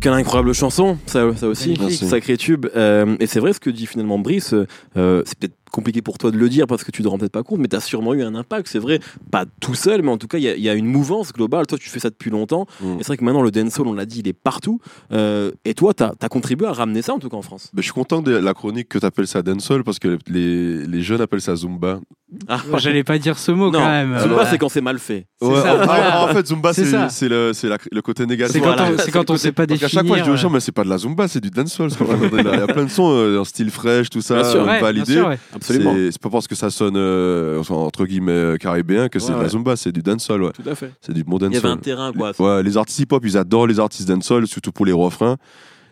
[0.00, 2.06] Quelle incroyable chanson, ça, ça aussi, Merci.
[2.06, 2.66] sacré tube.
[2.76, 4.54] Euh, et c'est vrai ce que dit finalement Brice,
[4.96, 7.32] euh, c'est peut-être compliqué pour toi de le dire parce que tu te rends peut-être
[7.32, 9.00] pas compte, mais tu as sûrement eu un impact, c'est vrai,
[9.30, 11.32] pas tout seul, mais en tout cas, il y, a- il y a une mouvance
[11.32, 11.66] globale.
[11.66, 12.86] Toi, tu fais ça depuis longtemps, Mm.
[12.86, 14.80] et c'est vrai que maintenant, le dancehall, on l'a dit, il est partout.
[15.12, 17.70] Euh, et toi, tu as, contribué à ramener ça, en tout cas en France?
[17.74, 20.86] Mais je suis content de la chronique que tu appelles ça dancehall parce que les,
[20.86, 22.00] les jeunes appellent ça zumba.
[22.46, 24.18] Ah, J'allais pas dire ce mot non, quand même.
[24.18, 25.26] Zumba, Euh, c'est quand c'est mal fait.
[25.40, 26.24] C'est Ouais, ça, en, voilà.
[26.24, 27.08] en fait, zumba, C'est c'est ça.
[27.08, 27.52] c'est le,
[27.90, 28.52] le côté négatif.
[28.52, 28.90] C'est quand, Voilà.
[29.06, 29.88] on, quand on sait pas définir.
[29.88, 31.48] chaque fois, je dis aux gens, euh, mais c'est pas de la zumba, c'est du
[31.50, 31.88] dancehall.
[31.90, 35.22] Il y a plein de sons euh, en style fraîche, tout ça, euh, validé.
[35.58, 35.94] Absolument.
[36.10, 39.38] C'est pas parce que ça sonne euh, entre guillemets euh, caribéen que c'est Ouais, de
[39.38, 39.50] la ouais.
[39.50, 40.52] zumba, c'est du dancehall, ouais.
[40.52, 40.92] Tout à fait.
[41.00, 41.70] C'est du bon Il y avait dancehall.
[41.72, 42.32] un terrain, quoi.
[42.38, 45.36] Ouais, les artistes hip-hop, ils adorent les artistes dancehall, surtout pour les refrains.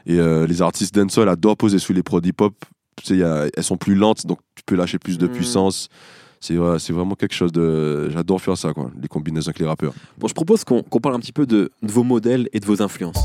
[0.06, 2.54] Et euh, les artistes dancehall adorent poser sous les prods hip-hop.
[2.96, 5.30] Tu sais, elles sont plus lentes, donc tu peux lâcher plus de Mm.
[5.32, 5.88] puissance.
[6.40, 8.08] C'est ouais, vraiment quelque chose de.
[8.10, 8.90] J'adore faire ça, quoi.
[9.02, 9.92] Les combinaisons avec les rappeurs.
[10.18, 12.80] Bon, je propose qu'on parle un petit peu de, de vos modèles et de vos
[12.82, 13.18] influences.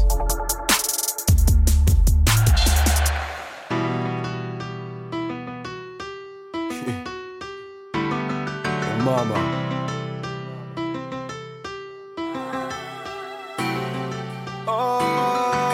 [9.12, 9.36] Mama.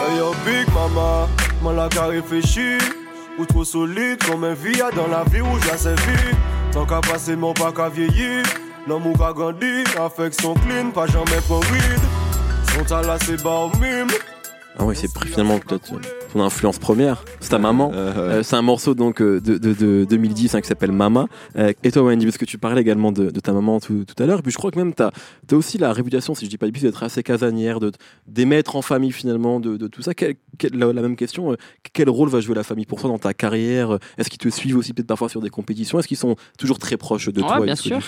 [0.00, 1.28] Hey yo, Big Mama,
[1.62, 2.78] moi la qu'à réfléchir.
[3.38, 6.34] Ou trop solide comme un via dans la vie où j'ai servi.
[6.72, 8.42] Tant qu'à passer, mon pas qu'à vieillir.
[8.88, 12.00] L'homme ou qu'à grandir, affection clean, pas jamais pour weed.
[12.74, 14.08] Son talent c'est bas au mime.
[14.78, 15.92] Ah ouais, c'est pris finalement peut-être
[16.32, 17.90] ton influence première, c'est ta maman.
[17.94, 21.26] Euh, c'est un morceau donc euh, de, de, de 2010 hein, qui s'appelle Mama.
[21.56, 24.22] Euh, et toi, Wendy, parce que tu parlais également de, de ta maman tout, tout
[24.22, 24.40] à l'heure.
[24.40, 25.10] Et puis je crois que même tu as,
[25.56, 27.92] aussi la réputation, si je dis pas de bêtises, d'être assez casanière, de
[28.26, 30.14] d'émettre en famille finalement, de, de tout ça.
[30.14, 31.56] Quel- quel- la, la même question, euh,
[31.92, 33.98] quel rôle va jouer la famille pour toi dans ta carrière?
[34.18, 35.98] Est-ce qu'ils te suivent aussi peut-être parfois sur des compétitions?
[35.98, 38.00] Est-ce qu'ils sont toujours très proches de Ouais, toi bien sûr.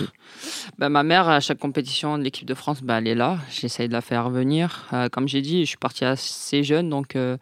[0.78, 3.38] Bah, ma mère, à chaque compétition de l'équipe de France, bah, elle est là.
[3.50, 4.86] J'essaye de la faire venir.
[4.92, 7.36] Euh, comme j'ai dit, je suis parti assez jeune, donc euh,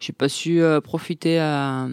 [0.00, 1.88] j'ai pas su euh, profiter un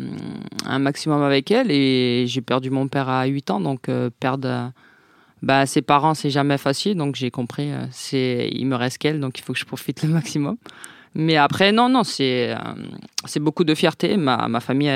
[0.80, 1.72] maximum avec elle.
[1.72, 4.68] Et j'ai perdu mon père à 8 ans, donc euh, perdre euh,
[5.42, 6.98] bah, ses parents, c'est jamais facile.
[6.98, 7.72] Donc j'ai compris,
[8.12, 10.58] il me reste qu'elle, donc il faut que je profite le maximum.
[11.14, 12.56] Mais après, non, non, c'est
[13.42, 14.16] beaucoup de fierté.
[14.16, 14.92] Ma, famille,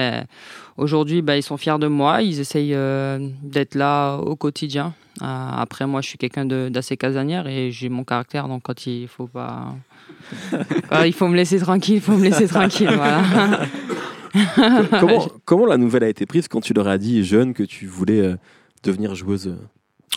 [0.77, 2.21] aujourd'hui, bah, ils sont fiers de moi.
[2.21, 2.77] Ils essayent
[3.43, 4.93] d'être là au quotidien.
[5.19, 8.47] Après, moi, je suis quelqu'un d'assez casanière et j'ai mon caractère.
[8.47, 9.75] Donc, quand il faut pas.
[11.05, 12.91] il faut me laisser tranquille, il faut me laisser tranquille.
[12.95, 13.61] Voilà.
[14.99, 17.87] comment, comment la nouvelle a été prise quand tu leur as dit jeune que tu
[17.87, 18.35] voulais euh,
[18.83, 19.55] devenir joueuse?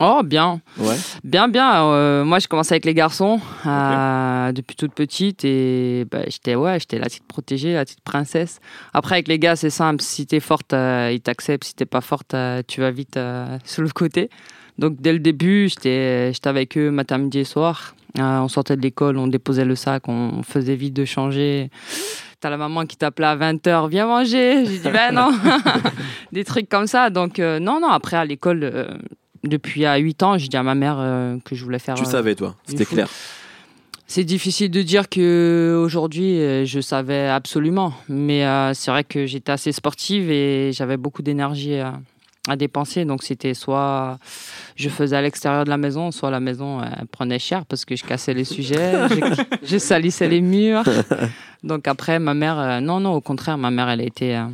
[0.01, 0.61] Oh, bien.
[0.79, 0.97] Ouais.
[1.25, 1.85] Bien, bien.
[1.87, 6.79] Euh, moi, je commençais avec les garçons euh, depuis toute petite et bah, j'étais ouais,
[6.93, 8.61] la petite protégée, la petite princesse.
[8.95, 10.03] Après, avec les gars, c'est simple.
[10.03, 11.65] Si t'es forte, euh, ils t'acceptent.
[11.65, 12.37] Si t'es pas forte,
[12.69, 13.19] tu vas vite
[13.65, 14.31] sur le côté.
[14.79, 17.97] Donc, dès le début, j'étais avec eux matin, midi et soir.
[18.19, 21.71] Euh, on sortait de l'école, on déposait le sac, on faisait vite de changer.
[22.41, 24.65] T'as la maman qui t'appelait à 20h, viens manger.
[24.65, 25.31] J'ai dit, ben non.
[26.33, 27.11] Des trucs comme ça.
[27.11, 28.87] Donc, euh, non, non, après, à l'école, euh,
[29.45, 30.97] depuis à 8 ans, j'ai dit à ma mère
[31.45, 31.95] que je voulais faire.
[31.95, 33.09] Tu savais, toi, c'était clair.
[34.11, 38.43] C'est difficile de dire que aujourd'hui je savais absolument, mais
[38.73, 41.79] c'est vrai que j'étais assez sportive et j'avais beaucoup d'énergie
[42.49, 43.05] à, dépenser.
[43.05, 44.19] Donc c'était soit
[44.77, 47.97] je faisais à l'extérieur de la maison, soit la maison elle prenait cher parce que
[47.97, 50.85] je cassais les sujets, je, je salissais les murs.
[51.63, 54.47] Donc après ma mère, euh, non non au contraire, ma mère elle été euh,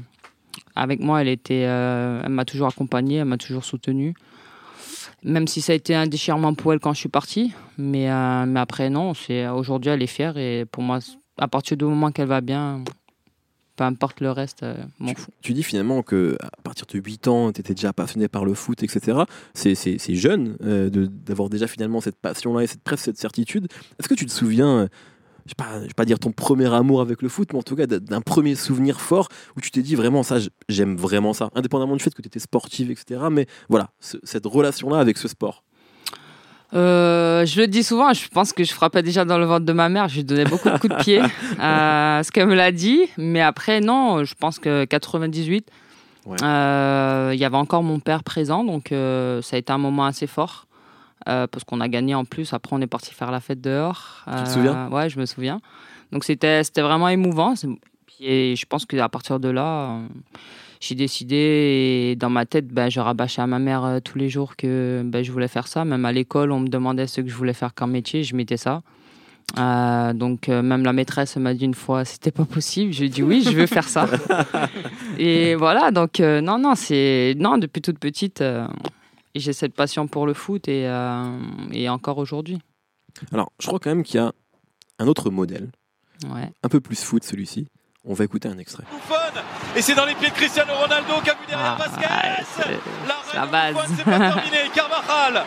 [0.76, 4.14] avec moi, elle était, euh, elle m'a toujours accompagnée, elle m'a toujours soutenue.
[5.22, 8.44] Même si ça a été un déchirement pour elle quand je suis partie, mais, euh,
[8.46, 10.98] mais après non, c'est aujourd'hui elle est fière et pour moi,
[11.38, 12.84] à partir du moment qu'elle va bien,
[13.76, 15.30] peu importe le reste, euh, m'en fous.
[15.42, 18.54] Tu dis finalement que à partir de 8 ans, tu étais déjà passionné par le
[18.54, 19.22] foot, etc.
[19.54, 23.66] C'est, c'est, c'est jeune euh, d'avoir déjà finalement cette passion-là et cette, presque cette certitude.
[23.98, 24.88] Est-ce que tu te souviens, euh,
[25.46, 27.74] je ne vais, vais pas dire ton premier amour avec le foot, mais en tout
[27.76, 31.96] cas d'un- premier souvenir fort où tu t'es dit vraiment ça, j'aime vraiment ça, indépendamment
[31.96, 33.22] du fait que tu étais sportive, etc.
[33.30, 35.63] Mais voilà, ce- cette relation-là avec ce sport.
[36.74, 39.72] Euh, je le dis souvent, je pense que je frappais déjà dans le ventre de
[39.72, 41.20] ma mère, je lui donnais beaucoup de coups de pied,
[41.60, 45.70] euh, ce qu'elle me l'a dit, mais après non, je pense que 98,
[46.42, 50.04] euh, il y avait encore mon père présent, donc euh, ça a été un moment
[50.04, 50.66] assez fort,
[51.24, 54.24] parce qu'on a gagné en plus, après on est parti faire la fête dehors.
[54.26, 54.88] Tu te souviens?
[54.90, 55.60] Ouais, je me souviens.
[56.10, 57.54] Donc c'était vraiment émouvant,
[58.20, 59.98] et je pense qu'à partir de là...
[60.86, 61.36] j'ai décidé
[62.12, 65.02] et dans ma tête, ben, je rabâchais à ma mère euh, tous les jours que
[65.04, 65.84] ben, je voulais faire ça.
[65.86, 68.58] Même à l'école, on me demandait ce que je voulais faire comme métier, je mettais
[68.58, 68.82] ça.
[69.58, 72.92] Euh, donc euh, même la maîtresse m'a dit une fois c'était pas possible.
[72.92, 74.08] J'ai dit oui, je veux faire ça.
[75.18, 78.42] et voilà, donc euh, non, non, c'est non depuis toute petite,
[79.34, 80.82] j'ai cette passion pour le foot et,
[81.72, 82.58] et encore aujourd'hui.
[83.32, 84.32] Alors, je crois quand même qu'il y a
[84.98, 85.70] un autre modèle,
[86.28, 86.50] Ouais.
[86.62, 87.66] un peu plus foot celui-ci.
[88.06, 88.84] On va écouter un extrait.
[89.74, 92.44] Et c'est dans les pieds de Cristiano Ronaldo qui a vu derrière Vasquez.
[92.54, 93.74] C'est la base.
[93.96, 94.70] C'est pas terminé.
[94.74, 95.42] Carvajal.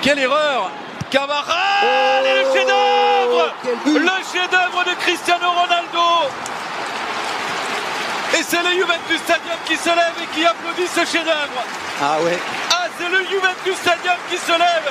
[0.00, 0.70] Quelle erreur.
[1.10, 3.54] Carvajal et le chef-d'œuvre.
[3.86, 6.30] Le chef-d'œuvre de Cristiano Ronaldo.
[8.38, 11.64] Et c'est le Juventus Stadium qui se lève et qui applaudit ce chef-d'œuvre.
[12.02, 12.38] Ah ouais.
[12.70, 14.90] Ah, c'est le Juventus Stadium qui se lève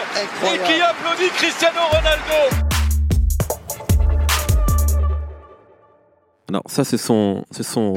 [0.54, 2.73] et qui applaudit Cristiano Ronaldo.
[6.54, 7.96] Alors ça, c'est son, c'est son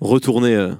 [0.00, 0.74] retourné euh,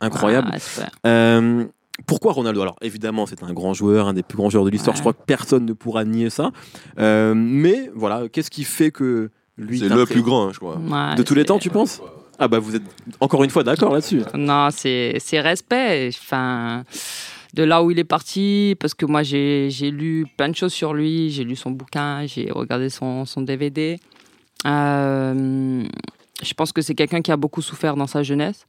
[0.00, 0.48] incroyable.
[0.52, 1.08] Ah.
[1.08, 1.64] Euh,
[2.06, 2.62] pourquoi Ronaldo?
[2.62, 4.94] Alors évidemment, c'est un grand joueur, un des plus grands joueurs de l'histoire.
[4.94, 6.52] Je crois que personne ne pourra nier ça.
[7.00, 10.76] Euh, mais voilà, qu'est-ce qui fait que lui C'est le plus grand, hein, je crois.
[10.76, 12.00] Ouais, de tous les temps, tu penses?
[12.38, 12.82] Ah bah vous êtes
[13.20, 14.22] encore une fois d'accord là-dessus.
[14.34, 16.08] Non, c'est c'est respect.
[16.08, 16.84] Enfin,
[17.54, 20.72] de là où il est parti, parce que moi j'ai j'ai lu plein de choses
[20.72, 23.98] sur lui, j'ai lu son bouquin, j'ai regardé son, son DVD.
[24.66, 25.84] Euh,
[26.42, 28.66] je pense que c'est quelqu'un qui a beaucoup souffert dans sa jeunesse.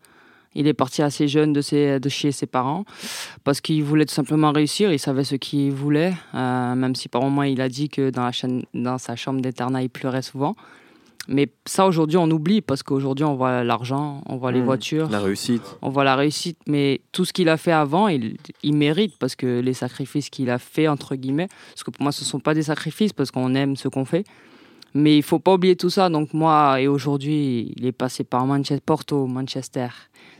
[0.55, 2.85] Il est parti assez jeune de, ses, de chez ses parents
[3.43, 4.91] parce qu'il voulait tout simplement réussir.
[4.91, 8.23] Il savait ce qu'il voulait, euh, même si par moments il a dit que dans,
[8.25, 10.55] la chaîne, dans sa chambre d'internat il pleurait souvent.
[11.27, 15.09] Mais ça aujourd'hui on oublie parce qu'aujourd'hui on voit l'argent, on voit les Mmh, voitures,
[15.09, 15.63] la réussite.
[15.81, 16.57] on voit la réussite.
[16.67, 20.49] Mais tout ce qu'il a fait avant, il, il mérite parce que les sacrifices qu'il
[20.49, 23.31] a fait entre guillemets, parce que pour moi ce ne sont pas des sacrifices parce
[23.31, 24.25] qu'on aime ce qu'on fait.
[24.95, 26.09] Mais il faut pas oublier tout ça.
[26.09, 29.87] Donc moi, et aujourd'hui, il est passé par Manchester, Porto, Manchester.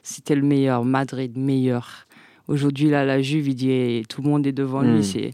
[0.04, 0.84] C'était le meilleur.
[0.86, 2.06] Madrid, meilleur.
[2.48, 5.04] Aujourd'hui, là, la Juve, il dit, tout le monde est devant lui.
[5.04, 5.32] C'est,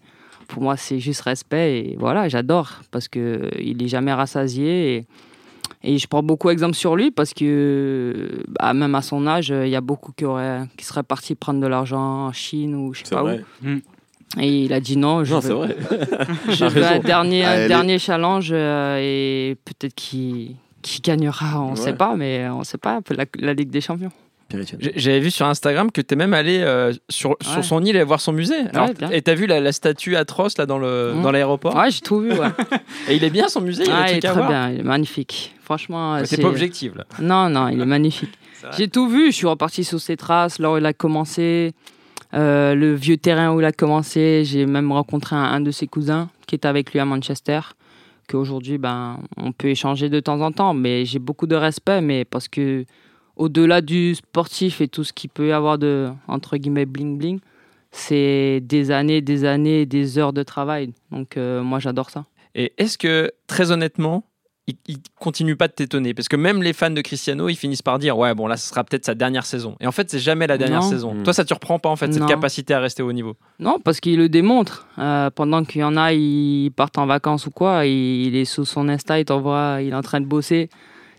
[0.48, 1.80] pour moi, c'est juste respect.
[1.80, 2.82] Et voilà, j'adore.
[2.92, 4.96] Parce que il est jamais rassasié.
[4.96, 5.06] Et,
[5.84, 9.70] et je prends beaucoup exemple sur lui parce que bah, même à son âge, il
[9.70, 13.00] y a beaucoup qui, auraient, qui seraient partis prendre de l'argent en Chine ou je
[13.00, 13.44] sais C'est pas vrai.
[13.64, 13.68] où.
[14.39, 15.24] Et il a dit non.
[15.24, 15.76] Je Non, veux- c'est vrai.
[16.50, 20.56] je T'as veux un dernier, Ah, un elle est- dernier challenge euh, et peut-être qu'il
[20.82, 21.76] qu'il gagnera, on ne Ouais.
[21.76, 24.12] sait pas, mais on ne sait pas, la, la Ligue des Champions.
[24.96, 27.63] J'avais vu sur Instagram que tu es même allé euh, sur, sur Ouais.
[27.63, 28.62] son île et voir son musée.
[28.74, 29.10] Alors, bien.
[29.12, 31.76] et tu as vu la, la statue atroce là dans le dans l'aéroport?
[31.76, 32.32] Ouais, j'ai tout vu.
[32.32, 32.48] Ouais.
[33.10, 34.48] Et il est bien son musée, il Ah, est très voir.
[34.50, 35.54] bien, il est magnifique.
[35.63, 37.04] Franchement, c'est- pas objectif, là.
[37.22, 38.32] Non, non, il est magnifique.
[38.78, 39.28] J'ai tout vu.
[39.32, 41.74] Je suis reparti sur ses traces, là où il a commencé,
[42.34, 44.44] euh, le vieux terrain où il a commencé.
[44.46, 47.62] J'ai même rencontré un, de ses cousins qui est avec lui à Manchester.
[48.28, 52.26] Qu'aujourd'hui, ben, on peut échanger de temps en temps, mais j'ai beaucoup de respect, mais
[52.26, 52.86] parce que
[53.36, 57.39] au-delà du sportif et tout ce qu'il peut y avoir de entre guillemets bling bling,
[57.92, 60.94] c'est des années, des années, des heures de travail.
[61.12, 62.26] Donc euh, moi, j'adore ça.
[62.54, 64.24] Et est-ce que, très honnêtement,
[64.70, 67.82] il, il continue pas de t'étonner Parce que même les fans de Cristiano, ils finissent
[67.82, 69.76] par dire Ouais, bon, là, ce sera peut-être sa dernière saison.
[69.80, 70.90] Et en fait, c'est jamais la dernière Non.
[70.90, 71.14] saison.
[71.14, 71.24] Mm.
[71.24, 72.28] Toi, ça te reprend pas, en fait, cette Non.
[72.28, 73.36] capacité à rester au niveau?
[73.60, 74.88] Non, parce qu'il le démontre.
[74.98, 78.46] Euh, pendant qu'il y en a, ils partent en vacances ou quoi, il, il est
[78.46, 80.70] sous son Insta, il t'envoie, il est en train de bosser.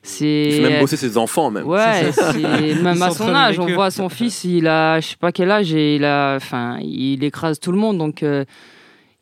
[0.03, 0.45] C'est...
[0.47, 1.67] Il fait même bosser ses enfants, même.
[1.67, 5.31] Ouais, C'est même à son âge, on voit son fils, il a, je sais pas
[5.31, 8.47] quel âge, et il a, enfin, il écrase tout le monde, donc euh,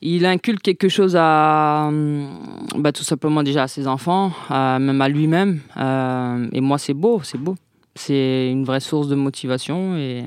[0.00, 2.28] il inculque quelque chose à, hum,
[2.76, 5.61] bah, tout simplement déjà à ses enfants, même à lui-même.
[5.76, 7.56] euh, et moi, c'est beau, c'est beau.
[7.94, 10.24] C'est une vraie source de motivation et,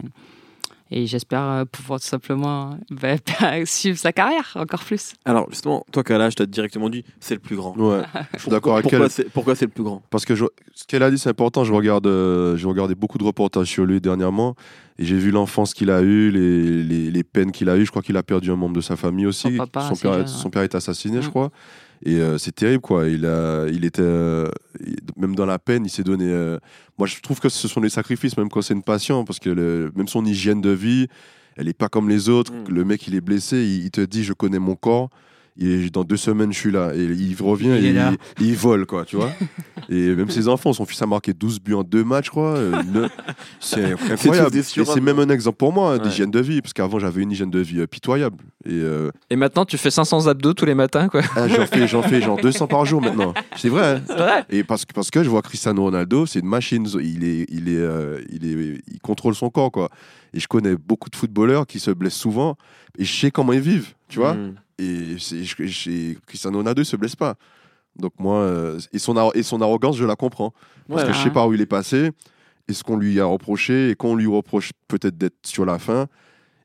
[0.92, 3.16] et j'espère euh, pouvoir tout simplement bah,
[3.66, 5.14] suivre sa carrière encore plus.
[5.26, 7.76] Alors, justement, toi, Kalash, t'as directement dit c'est le plus grand.
[7.78, 8.02] Ouais,
[8.36, 9.12] je suis d'accord avec pourquoi elle.
[9.12, 11.64] c'est- Pourquoi c'est le plus grand Parce que je- ce qu'elle a dit, c'est important.
[11.64, 14.56] Je regarde, euh, j'ai regardé beaucoup de reportages sur lui dernièrement
[15.00, 17.86] et j'ai vu l'enfance qu'il a eue, les, les, les peines qu'il a eues.
[17.86, 19.56] Je crois qu'il a perdu un membre de sa famille aussi.
[19.58, 20.52] Son papa, père, jeune, son ouais.
[20.52, 21.52] père est assassiné, je crois.
[22.04, 23.08] Et euh, c'est terrible, quoi.
[23.08, 24.02] Il, a, il était.
[24.02, 24.48] euh,
[25.18, 26.26] même dans la peine, il s'est donné.
[26.28, 26.58] euh,
[26.98, 29.50] moi, je trouve que ce sont des sacrifices, même quand c'est une passion, parce que
[29.50, 31.08] le- même son hygiène de vie,
[31.58, 32.52] elle n'est pas comme les autres.
[32.54, 32.74] Mm.
[32.74, 35.10] Le mec, il est blessé, il, il te dit Je connais mon corps.
[35.64, 36.92] Et dans deux semaines, je suis là.
[36.96, 38.14] Et il revient Il et est là.
[38.40, 39.30] il, il vole, quoi, tu vois.
[39.90, 42.56] et même ses enfants, son fils a marqué 12 buts en deux matchs, je crois.
[42.58, 43.08] euh,
[43.60, 44.58] C'est incroyable.
[44.58, 46.00] Et c'est même un exemple pour moi hein, Ouais.
[46.08, 48.38] d'hygiène de vie, parce qu'avant, j'avais une hygiène de vie euh, pitoyable.
[48.66, 51.22] Et euh, Et maintenant, tu fais 500 abdos tous les matins, quoi.
[51.36, 53.34] ah, j'en fais, j'en fais genre 200 par jour maintenant.
[53.58, 54.02] C'est vrai.
[54.10, 54.16] hein.
[54.16, 54.46] Vrai.
[54.50, 56.88] Et parce que, parce que je vois Cristiano Ronaldo, c'est une machine.
[57.02, 59.90] Il, est, il, est, euh, il, est, il contrôle son corps, quoi.
[60.34, 62.56] Et je connais beaucoup de footballeurs qui se blessent souvent.
[62.98, 64.34] Et je sais comment ils vivent, tu vois.
[64.36, 64.56] Mm.
[64.82, 67.36] Et Cristiano Ronaldo, il se blesse pas.
[67.96, 70.54] Donc moi, euh, et, son, et son arrogance, je la comprends.
[70.90, 72.12] Parce que je sais pas où il est passé,
[72.68, 76.08] et ce qu'on lui a reproché, et qu'on lui reproche peut-être d'être sur la fin,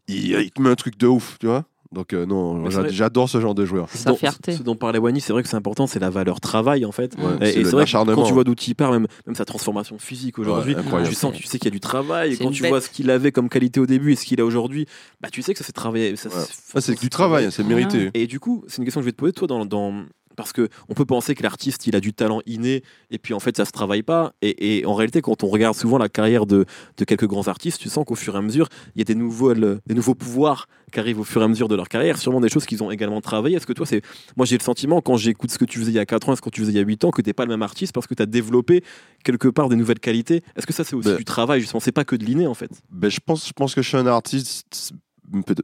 [0.08, 1.64] il, il te met un truc de ouf, tu vois.
[1.92, 3.88] Donc euh, non, j'adore ce genre de joueur.
[3.90, 4.52] Sa dont- fierté.
[4.52, 7.14] Ce dont parlait Wani, c'est vrai que c'est important, c'est la valeur travail en fait.
[7.16, 8.16] Ouais, et c'est et le- c'est vrai que l'acharnement.
[8.16, 11.32] quand tu vois d'où il part, même, même sa transformation physique aujourd'hui, Ouais, tu sens,
[11.34, 12.34] tu sais qu'il y a du travail.
[12.34, 12.70] Et quand tu bête.
[12.70, 14.86] vois ce qu'il avait comme qualité au début et ce qu'il a aujourd'hui,
[15.20, 16.16] bah tu sais que ça s'est travaillé.
[16.16, 16.34] Ça, Ouais.
[16.38, 18.10] c'est- Ah, c'est du travail, c'est mérité.
[18.14, 19.94] Et du coup, c'est une question que je vais te poser toi dans, dans-
[20.36, 23.40] parce que on peut penser que l'artiste il a du talent inné et puis en
[23.40, 24.32] fait ça se travaille pas.
[24.42, 26.64] Et, et en réalité quand on regarde souvent la carrière de,
[26.96, 29.14] de quelques grands artistes tu sens qu'au fur et à mesure il y a des
[29.14, 32.18] nouveaux des nouveaux pouvoirs qui arrivent au fur et à mesure de leur carrière.
[32.18, 34.02] Sûrement des choses qu'ils ont également travaillé est-ce que toi c'est
[34.36, 36.32] moi j'ai le sentiment quand j'écoute ce que tu faisais il y a 4 ans
[36.34, 37.62] et ce que tu faisais il y a 8 ans que t'es pas le même
[37.62, 38.82] artiste parce que tu as développé
[39.24, 40.42] quelque part des nouvelles qualités.
[40.56, 41.80] Est-ce que ça c'est aussi Ben- du travail justement?
[41.80, 42.70] C'est pas que de l'inné en fait.
[42.90, 44.92] Ben, je, pense, je pense que je suis un artiste,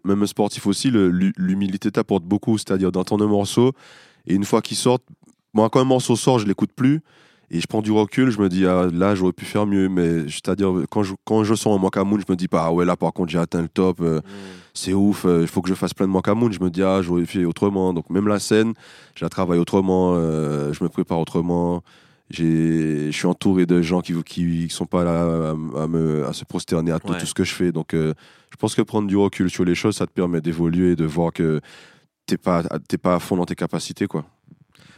[0.04, 3.72] même sportif aussi, l'humilité t'apporte beaucoup, c'est-à-dire d'entendre un morceau,
[4.26, 4.98] et une fois qu'il sort,
[5.54, 7.00] moi quand un morceau sort, je l'écoute plus,
[7.54, 10.22] et je prends du recul, je me dis, ah, là j'aurais pu faire mieux, mais
[10.28, 12.96] c'est-à-dire quand je, quand je sens un Mokamoun, je me dis pas, ah ouais, là
[12.96, 14.20] par contre j'ai atteint le top, euh,
[14.72, 17.02] c'est ouf, euh, il faut que je fasse plein de Mokamoun, je me dis, ah,
[17.02, 18.72] j'aurais fait autrement, donc même la scène,
[19.14, 21.82] je la travaille autrement, euh, je me prépare autrement.
[22.30, 26.46] Je suis entouré de gens qui qui sont pas là à, à me, à se
[26.46, 27.18] prosterner à tout, Ouais.
[27.18, 27.72] tout ce que je fais.
[27.72, 30.96] Donc, je pense que prendre du recul sur les choses, ça te permet d'évoluer et
[30.96, 31.60] de voir que
[32.26, 34.24] t'es pas, t'es pas à fond dans tes capacités, quoi.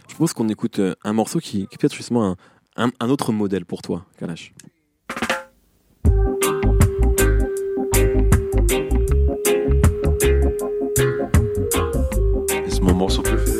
[0.09, 2.37] je propose qu'on écoute euh, un morceau qui, qui est peut-être justement un,
[2.77, 4.53] un, un autre modèle pour toi Kalash
[12.66, 13.53] Et c'est mon morceau préféré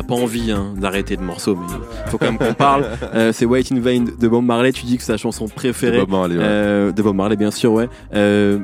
[0.00, 1.66] n'a pas envie hein, d'arrêter le morceau, mais
[2.06, 2.86] il faut quand même qu'on parle.
[3.14, 4.72] Euh, c'est Wait in Vain de Bob Marley.
[4.72, 6.42] Tu dis que c'est ta chanson préférée De Bob Marley, ouais.
[6.44, 7.88] Euh, de Bob Marley, bien sûr, ouais.
[8.14, 8.60] Euh,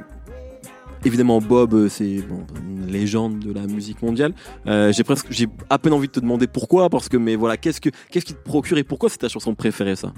[1.05, 4.33] évidemment, Bob, c'est bon, une légende de la musique mondiale.
[4.67, 7.81] J'ai presque, j'ai à peine envie de te demander pourquoi, parce que, mais voilà, qu'est-ce
[7.81, 10.13] que, qu'est-ce qui te procure et pourquoi c'est ta chanson préférée, ça?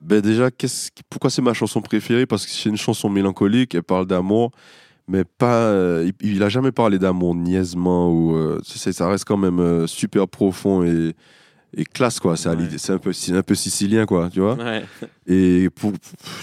[0.00, 2.26] Ben déjà, qu'est-ce qui- pourquoi c'est ma chanson préférée?
[2.26, 4.50] Parce que c'est une chanson mélancolique, elle parle d'amour,
[5.08, 5.54] mais pas.
[5.66, 8.34] euh, il, il a jamais parlé d'amour niaisement ou.
[8.36, 11.14] euh, ça reste quand même euh, super profond et,
[11.76, 12.36] et classe quoi.
[12.36, 14.54] C'est un peu, c'est un peu sicilien quoi, tu vois.
[14.56, 14.84] Ouais.
[15.26, 15.68] Et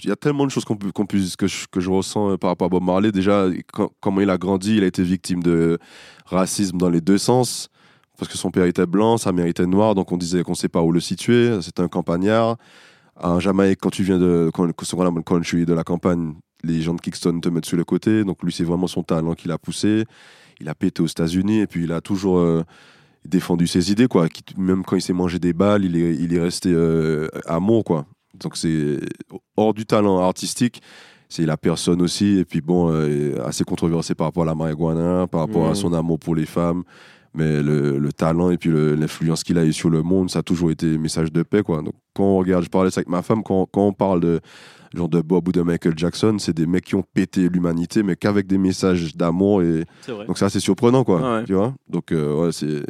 [0.04, 2.38] il y a tellement de choses qu'on peut, qu'on puisse- que, je, que je ressens
[2.38, 3.12] par rapport à Bob Marley.
[3.12, 5.78] Déjà, quand- comment il a grandi, il a été victime de
[6.26, 7.70] racisme dans les deux sens.
[8.18, 10.58] Parce que son père était blanc, sa mère était noire, donc on disait qu'on ne
[10.58, 11.62] sait pas où le situer.
[11.62, 12.58] C'était un campagnard.
[13.16, 16.34] En Jamaïque, quand tu viens de, quand, quand- quand tu es de la campagne,
[16.64, 18.24] les gens de Kingston te mettent sur le côté.
[18.24, 20.06] Donc lui, c'est vraiment son talent qui l'a poussé.
[20.60, 22.64] Il a pété aux États-Unis et puis il a toujours euh,
[23.26, 24.08] défendu ses idées.
[24.08, 24.28] Quoi.
[24.58, 27.84] Même quand il s'est mangé des balles, il est, il est resté euh, amour.
[27.84, 28.06] Quoi.
[28.38, 29.00] Donc c'est
[29.56, 30.82] hors du talent artistique.
[31.30, 32.40] C'est la personne aussi.
[32.40, 35.94] Et puis bon, euh, assez controversé par rapport à la marijuana, par rapport à son
[35.94, 36.84] amour pour les femmes.
[37.36, 40.44] Mais le, le talent et puis l'influence qu'il a eu sur le monde, ça a
[40.44, 41.62] toujours été message de paix.
[41.62, 41.82] Quoi.
[41.84, 44.40] Donc quand on regarde, je parlais ça avec ma femme, quand, quand on parle de,
[44.96, 48.16] genre de Bob ou de Michael Jackson, c'est des mecs qui ont pété l'humanité, mais
[48.16, 49.62] qu'avec des messages d'amour.
[49.62, 49.86] Et...
[50.02, 50.26] C'est vrai.
[50.26, 51.04] Donc c'est assez surprenant.
[51.04, 51.46] Quoi, Ah ouais.
[51.46, 52.84] tu vois Donc euh, ouais, c'est...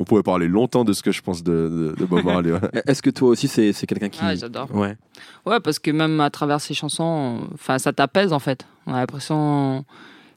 [0.00, 2.52] on pourrait parler longtemps de ce que je pense de, de, de Bob Marley.
[2.52, 2.60] ouais.
[2.86, 4.20] Est-ce que toi aussi, c'est, c'est quelqu'un qui.
[4.22, 4.74] Ah, j'adore.
[4.74, 4.96] Ouais.
[5.44, 8.66] Ouais, parce que même à travers ces chansons, enfin, ça t'apaise en fait.
[8.86, 9.84] On a l'impression.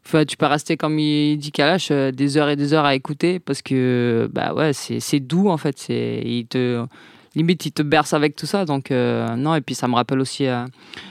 [0.07, 2.95] Enfin, tu peux rester comme il dit Kalash euh, des heures et des heures à
[2.95, 6.85] écouter parce que bah ouais c'est doux en fait c'est il te
[7.35, 10.21] limite il te berce avec tout ça donc euh, non et puis ça me rappelle
[10.21, 10.63] aussi euh,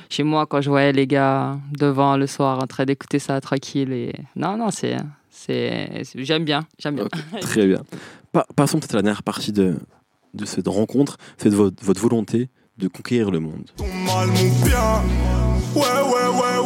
[0.08, 3.92] chez moi quand je voyais les gars devant le soir en train d'écouter ça tranquille
[3.92, 4.96] et non non c'est
[5.30, 7.06] c'est j'aime bien j'aime bien
[7.42, 7.82] Très bien.
[8.32, 9.76] Pa- passons peut-être à la dernière partie de,
[10.32, 13.70] de cette rencontre, c'est de votre, votre volonté de conquérir le monde.
[13.78, 15.02] mal mon bien.
[15.74, 16.65] Ouais, ouais, ouais,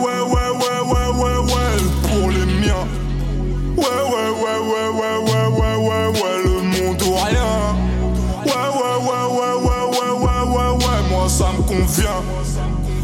[11.82, 12.22] convient.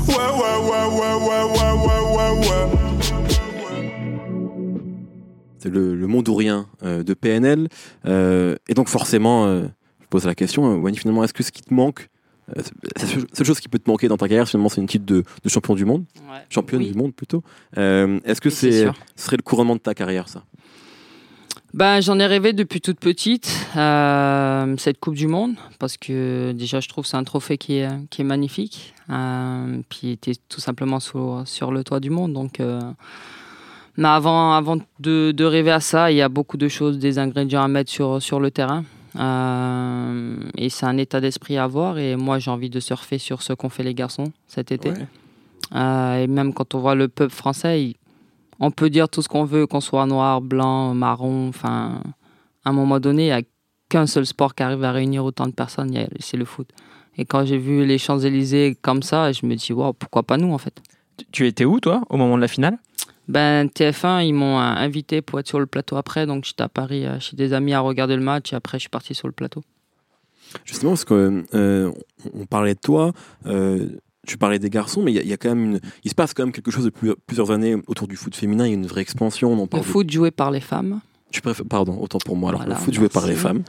[0.09, 2.67] Ouais, ouais, ouais, ouais, ouais, ouais, ouais, ouais, ouais.
[5.59, 7.69] C'est le, le monde ou rien euh, de PNL.
[8.07, 9.65] Euh, et donc forcément, euh,
[10.01, 12.09] je pose la question, euh, Wayne, finalement, est-ce que ce qui te manque,
[12.57, 14.87] euh, c'est- la seule- chose qui peut te manquer dans ta carrière, finalement, c'est une
[14.87, 16.05] titre de, de champion du monde,
[16.51, 16.93] championne Oui.
[16.93, 17.43] du monde plutôt.
[17.79, 20.45] Euh, est-ce que c'est ce serait le couronnement de ta carrière, ça?
[21.77, 26.81] Ben, j'en ai rêvé depuis toute petite, euh, cette Coupe du Monde, parce que déjà,
[26.81, 28.95] je trouve que c'est un trophée qui est, qui est magnifique.
[29.11, 32.33] Euh, puis, il était tout simplement sur, sur le toit du monde.
[32.33, 32.81] Donc, euh,
[33.99, 37.19] mais avant, avant de, de rêver à ça, il y a beaucoup de choses, des
[37.19, 38.83] ingrédients à mettre sur, sur le terrain.
[39.19, 41.99] Euh, et c'est un état d'esprit à avoir.
[41.99, 44.93] Et moi, j'ai envie de surfer sur ce qu'ont fait les garçons cet été.
[45.75, 47.97] Et même quand on voit le peuple français, il-
[48.61, 51.49] on peut dire tout ce qu'on veut, qu'on soit noir, blanc, marron.
[51.49, 52.03] Enfin,
[52.65, 53.43] à un moment donné, il n'y a
[53.89, 56.69] qu'un seul sport qui arrive à réunir autant de personnes, c'est le foot.
[57.19, 60.53] Et quand j'ai vu les Champs-Élysées comme ça, je me dis, wow, pourquoi pas nous
[60.53, 60.83] en fait?
[61.33, 62.79] Tu étais où, toi, au moment de la finale?
[63.29, 66.69] Ben, TF1, ils m'ont euh, invité pour être sur le plateau après, donc j'étais à
[66.69, 69.27] Paris euh, chez des amis à regarder le match et après je suis parti sur
[69.27, 69.63] le plateau.
[70.65, 71.93] Justement, parce que euh,
[72.49, 73.13] parlait de toi,
[73.47, 73.89] euh,
[74.27, 76.11] tu parlais des garçons, mais il y, a- il y a quand même une, il
[76.11, 78.65] se passe quand même quelque chose depuis plusieurs années autour du foot féminin.
[78.67, 79.53] Il y a une vraie expansion.
[79.53, 81.01] On en Le parle de- foot joué par les femmes.
[81.31, 82.51] Tu préfères, pardon, autant pour moi.
[82.51, 83.63] Alors, Voilà, le foot joué par les femmes.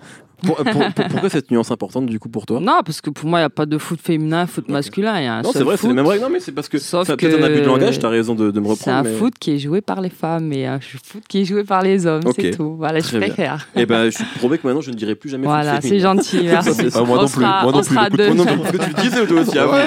[0.46, 3.28] Pour- pour- pour- pourquoi cette nuance importante du coup pour toi Non, parce que pour
[3.28, 5.20] moi, il n'y a pas de foot féminin, foot masculin.
[5.20, 5.90] Il y a un Non, c'est vrai, c'est foot.
[5.90, 6.24] les mêmes règles.
[6.24, 7.98] Non, mais c'est parce que Sauf ça- peut-être un abus de langage.
[7.98, 9.04] T'as raison de, de me C'est un reprendre.
[9.10, 11.82] mais- foot qui est joué par les femmes et un foot qui est joué par
[11.82, 12.76] les hommes, c'est tout.
[12.78, 13.28] Voilà, je Très bien.
[13.30, 13.68] préfère.
[13.76, 15.90] Eh ben, je suis prouvé que maintenant je ne dirai plus jamais foot Voilà, féminin.
[15.90, 16.90] c'est gentil, merci.
[16.92, 19.42] Pas moi On non plus, sera- moi non on plus, parce que tu disais toi
[19.42, 19.78] aussi avant.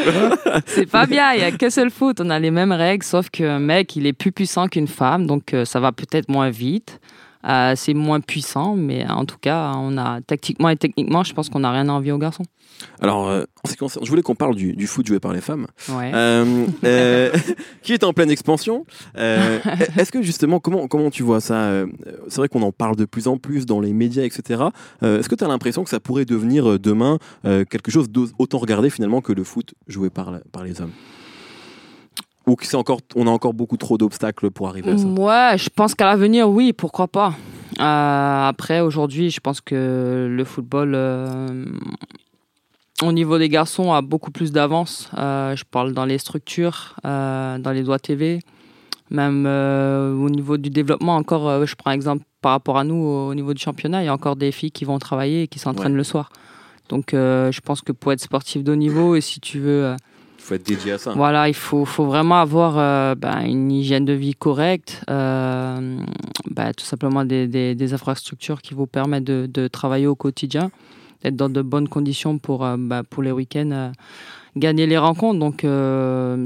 [0.67, 2.21] C'est pas bien, il n'y a qu'un seul foot.
[2.21, 5.55] On a les mêmes règles, sauf qu'un mec, il est plus puissant qu'une femme, donc
[5.55, 6.99] euh, ça va peut-être moins vite.
[7.47, 11.49] Euh, c'est moins puissant, mais en tout cas, on a tactiquement et techniquement, je pense
[11.49, 12.45] qu'on n'a rien à envier aux garçons.
[13.01, 15.33] Alors, euh, en ce qui concerne- je voulais qu'on parle du, du foot joué par
[15.33, 16.13] les femmes, Ouais.
[16.15, 17.31] Euh,
[17.83, 18.85] qui est en pleine expansion.
[19.15, 21.71] Est-ce que justement, comment, comment tu vois ça
[22.29, 24.65] C'est vrai qu'on en parle de plus en plus dans les médias, etc.
[25.03, 29.21] Est-ce que tu as l'impression que ça pourrait devenir demain quelque chose d'autant regardé finalement
[29.21, 30.33] que le foot joué par
[30.65, 30.93] les hommes?
[32.51, 35.57] Ou que c'est encore, on a encore beaucoup trop d'obstacles pour arriver à ça Ouais,
[35.57, 37.33] je pense qu'à l'avenir, oui, pourquoi pas.
[37.79, 41.65] Euh, après, aujourd'hui, je pense que le football, euh,
[43.03, 45.09] au niveau des garçons, a beaucoup plus d'avance.
[45.17, 48.41] Euh, je parle dans les structures, dans les droits TV,
[49.11, 51.15] même au niveau du développement.
[51.17, 54.15] Encore, je prends exemple par rapport à nous au niveau du championnat, il y a
[54.15, 55.99] encore des filles qui vont travailler et qui s'entraînent Ouais.
[55.99, 56.31] le soir.
[56.89, 59.95] Donc je pense que pour être sportif de haut niveau et si tu veux
[61.15, 65.99] voilà, il faut, vraiment avoir euh, ben, une hygiène de vie correcte, euh,
[66.51, 70.71] ben, tout simplement des, infrastructures qui vous permettent de, travailler au quotidien,
[71.23, 73.93] d'être dans de bonnes conditions pour, euh, ben, pour les week-ends,
[74.57, 75.39] gagner les rencontres.
[75.39, 75.67] Donc,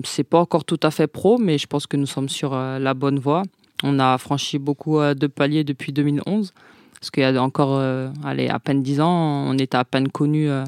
[0.07, 2.95] c'est pas encore tout à fait pro, mais je pense que nous sommes sur la
[2.95, 3.43] bonne voie.
[3.83, 6.53] On a franchi beaucoup de paliers depuis 2011.
[7.05, 7.83] Parce qu'il y a encore
[8.25, 10.65] allez, à peine 10 ans, on était à peine connus euh,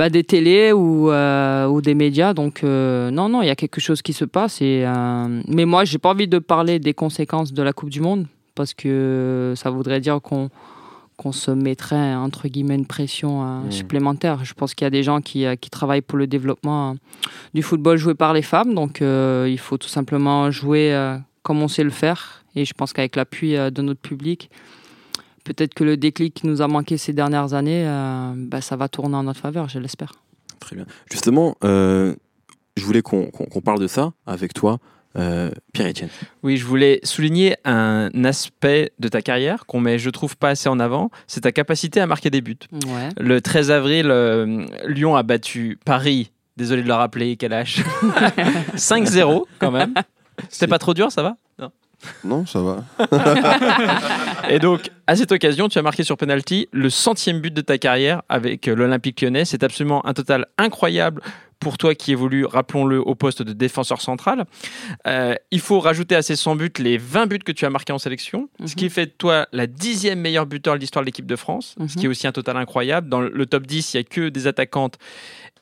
[0.00, 2.32] bah, des télés ou, euh, ou des médias.
[2.32, 4.62] Donc, euh, non, non, il y a quelque chose qui se passe.
[4.62, 8.00] Et, euh, mais moi, j'ai pas envie de parler des conséquences de la Coupe du
[8.00, 10.48] Monde parce que ça voudrait dire qu'on
[11.18, 13.72] qu'on se mettrait, entre guillemets, une pression euh, Mmh.
[13.72, 14.42] supplémentaire.
[14.42, 16.94] Je pense qu'il y a des gens qui, qui travaillent pour le développement euh,
[17.52, 18.74] du football joué par les femmes.
[18.74, 20.96] Donc, euh, il faut tout simplement jouer
[21.42, 22.42] comme on sait le faire.
[22.56, 24.48] Et je pense qu'avec l'appui de notre public,
[25.54, 28.88] peut-être que le déclic qui nous a manqué ces dernières années, euh, bah, ça va
[28.88, 30.12] tourner en notre faveur, je l'espère.
[30.60, 30.86] Très bien.
[31.10, 32.14] Justement, euh,
[32.76, 33.30] je voulais qu'on
[33.64, 34.78] parle de ça avec toi,
[35.18, 36.10] euh, Pierre-Etienne.
[36.42, 40.68] Oui, je voulais souligner un aspect de ta carrière qu'on met, je trouve, pas assez
[40.68, 41.10] en avant.
[41.26, 42.58] C'est ta capacité à marquer des buts.
[42.72, 43.08] Ouais.
[43.18, 46.30] Le 13 avril, euh, Lyon a battu Paris.
[46.56, 47.82] Désolé de le rappeler, quel âge?
[48.76, 49.94] 5-0 quand même.
[50.48, 51.36] C'était pas trop dur, ça va?
[51.58, 51.70] Non.
[52.24, 52.84] Non, ça va.
[54.48, 57.78] Et donc, à cette occasion, tu as marqué sur penalty le centième but de ta
[57.78, 59.44] carrière avec euh, l'Olympique lyonnais.
[59.44, 61.22] C'est absolument un total incroyable
[61.60, 64.46] pour toi qui évolue, rappelons-le, au poste de défenseur central.
[65.06, 67.92] Euh, il faut rajouter à ces 100 buts les 20 buts que tu as marqués
[67.92, 71.26] en sélection, ce qui fait de toi la dixième meilleure buteur de l'histoire de l'équipe
[71.26, 73.10] de France, ce qui est aussi un total incroyable.
[73.10, 74.96] Dans le top 10, il n'y a que des attaquantes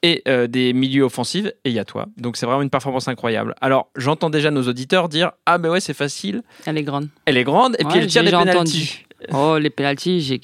[0.03, 2.07] et euh, des milieux offensifs, et il y a toi.
[2.16, 3.55] Donc c'est vraiment une performance incroyable.
[3.61, 6.42] Alors, j'entends déjà nos auditeurs dire Ah, ben ouais, c'est facile.
[6.66, 7.09] Elle est grande.
[7.24, 9.05] Elle est grande, et puis elle tire des déjà pénaltys.
[9.33, 10.41] Oh, les pénalties,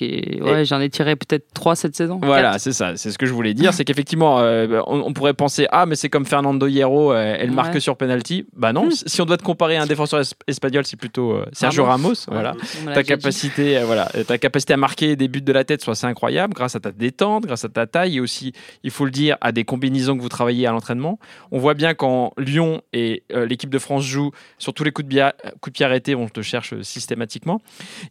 [0.64, 2.18] j'en ai tiré peut-être 3 cette saison.
[2.22, 2.96] Voilà, c'est ça.
[2.96, 3.72] C'est ce que je voulais dire.
[3.72, 7.80] C'est qu'effectivement, euh, on, pourrait penser ah mais c'est comme Fernando Hierro, euh, elle marque
[7.80, 8.46] sur penalty.
[8.56, 8.88] Bah non.
[8.90, 12.14] Si on doit te comparer à un défenseur es- espagnol, c'est plutôt euh, Sergio Ramos.
[12.26, 12.54] Voilà.
[12.92, 16.54] Ta capacité, voilà, ta capacité à marquer des buts de la tête soit assez incroyable
[16.54, 18.52] grâce à ta détente, grâce à ta taille et aussi,
[18.82, 21.20] il faut le dire, à des combinaisons que vous travaillez à l'entraînement.
[21.52, 25.20] On voit bien quand Lyon et l'équipe de France jouent sur tous les coups de,
[25.60, 27.60] coups de pied arrêtés, on te cherche systématiquement.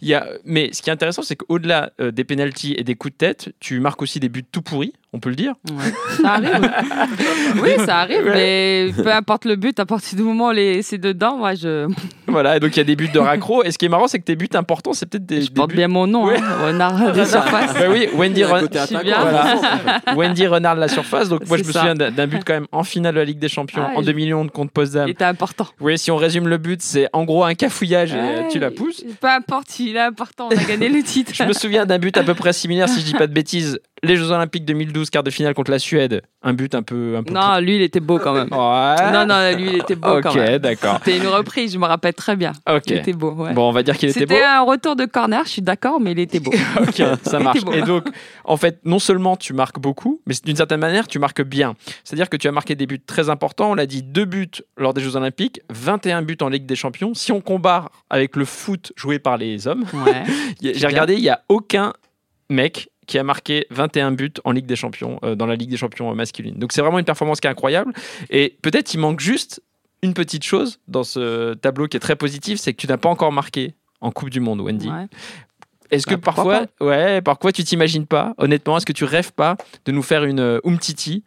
[0.02, 2.94] Il y a, mais ce qui est intéressant, c'est qu'au-delà euh, des pénalties et des
[2.94, 5.54] coups de tête, tu marques aussi des buts tout pourris, on peut le dire.
[6.22, 6.72] Ça arrive.
[7.62, 10.98] oui, ça arrive, mais peu importe le but, à partir du moment où les- c'est
[10.98, 11.88] dedans, moi, je,
[12.28, 13.64] Voilà, et donc il y a des buts de raccro.
[13.64, 15.42] Et ce qui est marrant, c'est que tes buts importants, c'est peut-être des.
[15.44, 16.38] Je porte bien mon nom, Ouais.
[16.40, 17.74] hein, Renard des surfaces.
[17.74, 19.58] Bah oui, Wendy, Ren- Voilà.
[20.16, 21.30] Wendy Renard de la surface.
[21.30, 21.80] Donc moi, je me ça.
[21.82, 24.08] souviens d'un but quand même en finale de la Ligue des Champions Ah, en je-
[24.08, 25.08] 2011 contre Potsdam.
[25.08, 25.68] Il était important.
[25.80, 28.72] Oui, si on résume le but, c'est en gros un cafouillage et Ouais, tu la
[28.72, 29.04] pousses.
[29.22, 31.32] Peu importe, il est important, on a gagné le titre.
[31.36, 33.80] Je me souviens d'un but à peu près similaire, si je dis pas de bêtises.
[34.06, 36.24] Les Jeux Olympiques 2012, quart de finale contre la Suède.
[36.42, 37.16] Un but un peu.
[37.16, 38.50] Un peu Non, lui, il était beau quand même.
[38.52, 39.12] Ouais.
[39.14, 40.58] Non, non, lui, il était beau quand Ok, même.
[40.60, 41.00] d'accord.
[41.06, 42.52] C'était une reprise, je me rappelle très bien.
[42.70, 42.84] Ok.
[42.88, 43.54] Il était beau, ouais.
[43.54, 44.34] Bon, on va dire qu'il était beau.
[44.34, 46.52] C'était un retour de corner, je suis d'accord, mais il était beau.
[46.82, 47.62] Ok, ça marche.
[47.74, 48.06] Et donc,
[48.44, 51.76] en fait, non seulement tu marques beaucoup, mais d'une certaine manière, tu marques bien.
[52.04, 53.72] C'est-à-dire que tu as marqué des buts très importants.
[53.72, 57.14] On l'a dit, deux buts lors des Jeux Olympiques, 21 buts en Ligue des Champions.
[57.14, 60.24] Si on compare avec le foot joué par les hommes, Ouais.
[60.62, 61.94] j'ai regardé, il n'y a aucun
[62.50, 65.78] mec qui a marqué 21 buts en Ligue des Champions, euh, dans la Ligue des
[65.78, 66.56] Champions euh, masculine.
[66.56, 67.94] Donc c'est vraiment une performance qui est incroyable.
[68.30, 69.62] Et peut-être il manque juste
[70.02, 73.10] une petite chose dans ce tableau qui est très positif, c'est que tu n'as pas
[73.10, 74.90] encore marqué en Coupe du Monde, Wendy.
[74.90, 75.08] Ouais.
[75.92, 79.56] Est-ce que Bah, parfois, ouais, parfois tu t'imagines pas, honnêtement, est-ce que tu rêves pas
[79.86, 81.24] de nous faire une euh, Umtiti,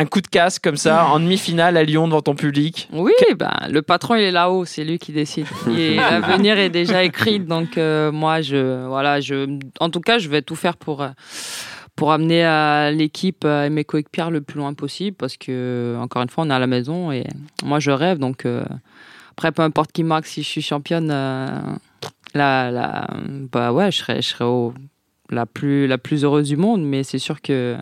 [0.00, 3.52] un coup de casse comme ça en demi-finale à Lyon devant ton public Oui, ben,
[3.68, 5.46] le patron, il est là-haut, c'est lui qui décide.
[5.76, 10.28] Et l'avenir est déjà écrit, donc euh, moi, je, voilà, je, en tout cas, je
[10.28, 11.08] vais tout faire pour, euh,
[11.96, 16.22] pour amener à l'équipe euh, et mes coéquipiers le plus loin possible, parce que, encore
[16.22, 17.24] une fois, on est à la maison et
[17.64, 18.62] moi, je rêve, donc euh,
[19.32, 21.48] après, peu importe qui marque, si je suis championne, euh,
[22.34, 23.06] la, la,
[23.50, 24.74] bah ouais, je serai, je serai au-
[25.30, 27.76] la, plus, la plus heureuse du monde, mais c'est sûr que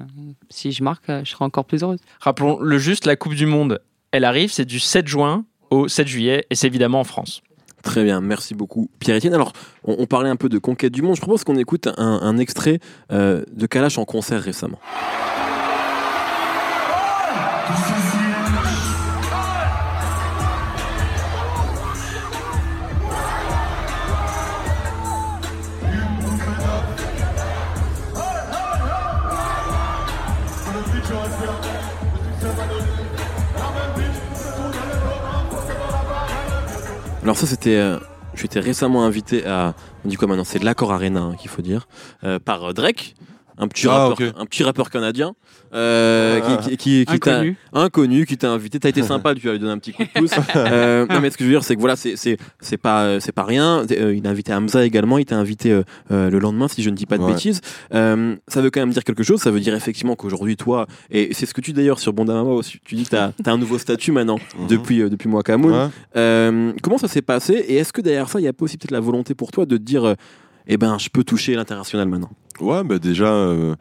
[0.51, 2.01] si je marque, je serai encore plus heureuse.
[2.21, 3.81] Rappelons le juste, la Coupe du Monde,
[4.13, 7.43] elle arrive, c'est du 7 juin au 7 juillet, et c'est évidemment en France.
[7.83, 9.35] Très bien, merci beaucoup Pierre-Etienne.
[9.35, 9.53] Alors,
[9.85, 11.15] on, on parlait un peu de conquête du monde.
[11.15, 12.81] Je propose qu'on écoute un, un extrait
[13.13, 14.81] euh, de Kalash en concert récemment.
[37.27, 37.99] Alors ça, c'était euh,
[38.37, 39.75] j'étais récemment invité à,
[40.05, 41.89] on dit quoi maintenant C'est de l'accord Arena hein, qu'il faut dire,
[42.23, 43.17] euh, par euh, Drake.
[43.59, 45.35] Un petit, Ah, rappeur, un petit rappeur canadien
[45.73, 46.57] euh, Ah.
[46.63, 47.57] qui, qui, qui, qui t'a- Inconnu.
[47.73, 50.09] inconnu qui t'a invité t'as été sympa tu lui as donné un petit coup de
[50.21, 52.77] pouce Euh, non mais ce que je veux dire c'est que voilà c'est c'est c'est
[52.77, 55.83] pas euh, c'est pas rien Euh, il a invité Hamza également il t'a invité euh,
[56.31, 57.33] le lendemain si je ne dis pas de Ouais.
[57.33, 57.61] bêtises
[57.95, 61.33] Euh, ça veut quand même dire quelque chose ça veut dire effectivement qu'aujourd'hui toi et
[61.33, 63.59] c'est ce que tu dis d'ailleurs sur Bondamama aussi tu dis que t'as as un
[63.59, 64.67] nouveau statut maintenant Mhm.
[64.69, 65.89] depuis euh, depuis moi Camoun Ouais.
[66.17, 67.55] euh, comment ça s'est passé?
[67.55, 69.77] Et est-ce que derrière ça il y a aussi peut-être la volonté pour toi de
[69.77, 70.15] te dire euh,
[70.67, 72.31] eh ben je peux toucher l'international maintenant.
[72.61, 73.77] Ouais, bah déjà, euh,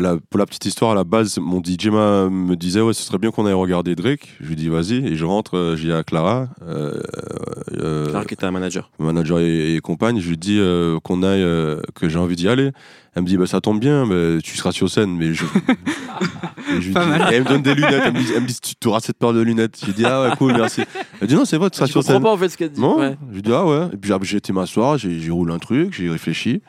[0.00, 3.02] la- pour la petite histoire, à la base, mon DJ m'a- me disait Ouais, ce
[3.02, 4.28] serait bien qu'on aille regarder Drake.
[4.40, 5.06] Je lui dis Vas-y.
[5.06, 7.00] Et je rentre, euh, j'ai à Clara, euh,
[7.78, 10.20] euh, Clara qui était un manager manager et, et compagne.
[10.20, 12.70] Je lui dis euh, qu'on aille, euh, que j'ai envie d'y aller.
[13.14, 15.16] Elle me dit bah, Ça tombe bien, mais tu seras sur scène.
[15.16, 15.44] Mais je.
[16.68, 16.98] Et je lui dis-
[17.30, 18.02] et elle me donne des lunettes.
[18.06, 19.78] Elle me dit, elle me dit Tu auras cette paire de lunettes.
[19.86, 20.82] J'ai dit Ah ouais, cool, merci.
[21.20, 22.22] Elle dit Non, c'est vrai, tu seras tu sur comprends scène.
[22.24, 23.16] pas en fait ce qu'elle dit Non, Ouais.
[23.30, 23.86] je lui dis ah ouais.
[23.92, 26.62] Et puis j'ai été m'asseoir, j'ai roulé un truc, j'ai réfléchi.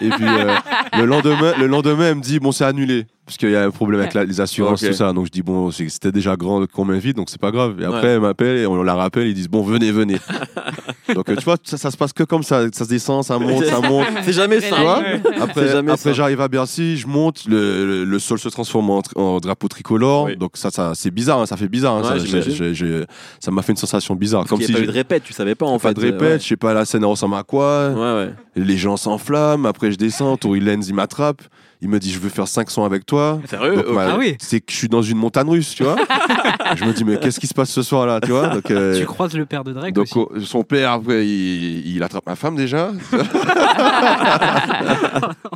[0.00, 0.54] Et puis euh,
[0.98, 3.70] le lendemain, le lendemain, elle me dit bon c'est annulé parce qu'il y a un
[3.70, 4.88] problème avec la- les assurances Ok.
[4.90, 5.12] tout ça.
[5.12, 7.80] Donc je dis bon c'était déjà grand qu'on m'invite donc c'est pas grave.
[7.80, 8.08] Et après Ouais.
[8.14, 10.16] elle m'appelle et on la rappelle, ils disent bon venez venez.
[11.14, 13.38] donc euh, tu vois ça, ça se passe que comme ça, ça se descend, ça
[13.38, 14.06] monte, ça monte.
[14.22, 15.20] c'est jamais ça Tu vois Ouais.
[15.40, 19.02] Après, jamais après j'arrive à Bercy, je monte, le, le, le sol se transforme en,
[19.16, 20.24] en drapeau tricolore.
[20.24, 20.36] Oui.
[20.36, 21.96] Donc ça, ça c'est bizarre, hein, ça fait bizarre.
[21.96, 23.06] hein, Ouais,
[23.40, 24.42] ça, m'a fait une sensation bizarre.
[24.42, 26.00] Parce comme si a pas eu de répète tu savais pas en pas fait de
[26.00, 27.90] répète, je sais pas la scène ressemble à quoi.
[27.90, 31.42] ouais ouais Les gens s'enflamment, après je descends, Tory Lenz il m'attrape,
[31.82, 33.40] il me dit je veux faire 500 avec toi.
[33.48, 33.94] sérieux Donc, Ok.
[33.94, 34.36] ma- Ah oui.
[34.40, 35.96] C'est que je suis dans une montagne russe, tu vois.
[36.76, 38.48] je me dis mais qu'est-ce qui se passe ce soir là, tu vois.
[38.48, 40.14] Donc, euh, Tu croises le père de Drake donc aussi.
[40.18, 42.90] oh, son père après il, il attrape ma femme déjà.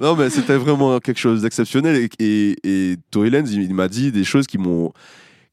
[0.01, 2.57] non mais c'était vraiment quelque chose d'exceptionnel et, et,
[2.93, 4.93] et Tory Lenz il, il m'a dit des choses qui m'ont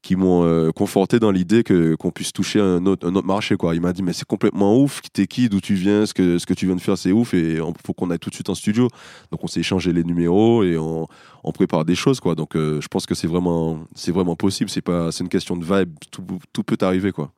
[0.08, 3.58] qui m'ont euh, conforté dans l'idée que qu'on puisse toucher un autre, un autre marché
[3.58, 3.74] quoi.
[3.74, 6.46] Il m'a dit mais c'est complètement ouf, t'es qui, d'où tu viens, ce que ce
[6.46, 8.48] que tu viens de faire c'est ouf et il faut qu'on aille tout de suite
[8.48, 8.88] en studio.
[9.30, 11.06] Donc on s'est échangé les numéros et on,
[11.52, 12.34] prépare des choses quoi.
[12.34, 15.58] Donc euh, je pense que c'est vraiment c'est vraiment possible, c'est pas c'est une question
[15.58, 17.30] de vibe, tout, tout peut arriver quoi.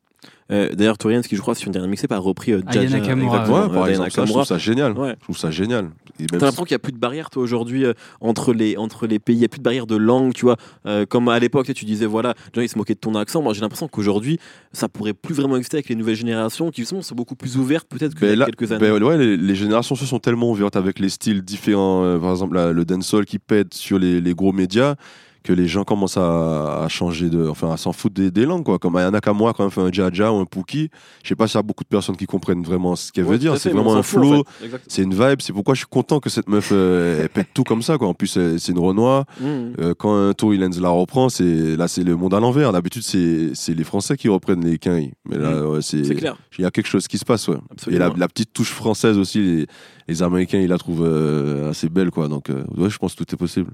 [0.52, 2.82] Euh, D'ailleurs, Torian, ce qui je crois sur une dernière mixtape a repris euh, Aya
[2.82, 2.98] Jaja.
[2.98, 4.92] Nakamura, Ouais, par euh, Aya exemple, ça, je trouve ça génial.
[4.98, 5.14] Ouais.
[5.18, 5.90] Je trouve ça génial.
[6.18, 9.18] T'as l'impression qu'il n'y a plus de barrière, toi, aujourd'hui, euh, entre, les, entre les
[9.20, 9.36] pays.
[9.36, 10.56] Il n'y a plus de barrière de langue, tu vois.
[10.86, 12.98] Euh, comme à l'époque, tu sais, tu disais, voilà, les gens, ils se moquaient de
[12.98, 13.40] ton accent.
[13.42, 14.38] Moi, j'ai l'impression qu'aujourd'hui,
[14.72, 17.86] ça pourrait plus vraiment exister avec les nouvelles générations qui sont, sont beaucoup plus ouvertes,
[17.88, 18.80] peut-être, y Ben a là- quelques années.
[18.90, 22.02] ben ouais, les, les générations se sont tellement ouvertes avec les styles différents.
[22.04, 24.96] euh, par exemple, la- le dancehall qui pète sur les, les gros médias
[25.42, 28.64] que les gens commencent à, à changer de, enfin, à s'en foutre des, des langues,
[28.64, 28.78] quoi.
[28.78, 30.90] Comme Ayana Kamura, quand elle fait un Jaja ou un Pookie,
[31.22, 33.32] je sais pas s'il y a beaucoup de personnes qui comprennent vraiment ce qu'elle Ouais,
[33.32, 33.56] veut dire.
[33.56, 34.80] C'est vraiment un en flow, fait.
[34.88, 35.40] C'est une vibe.
[35.40, 38.08] C'est pourquoi je suis content que cette meuf, euh, elle pète tout comme ça, quoi.
[38.08, 39.24] En plus, c'est une Renoir.
[39.40, 39.44] Mmh.
[39.80, 42.72] Euh, quand un Tory Lenz la reprend, c'est là, c'est le monde à l'envers.
[42.72, 45.12] D'habitude, c'est c'est les Français qui reprennent les quinilles.
[45.28, 46.36] Mais là, ouais, c'est clair.
[46.58, 47.56] il y a quelque chose qui se passe, ouais.
[47.90, 49.66] Et la, la petite touche française aussi, les,
[50.08, 52.28] les Américains, ils la trouvent euh, assez belle, quoi.
[52.28, 53.70] Donc, ouais, je pense que tout est possible.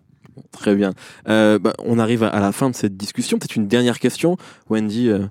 [0.53, 0.93] Très bien.
[1.29, 3.39] Euh, bah, on arrive à, la fin de cette discussion.
[3.39, 4.37] Peut-être une dernière question.
[4.69, 5.27] Wendy, euh,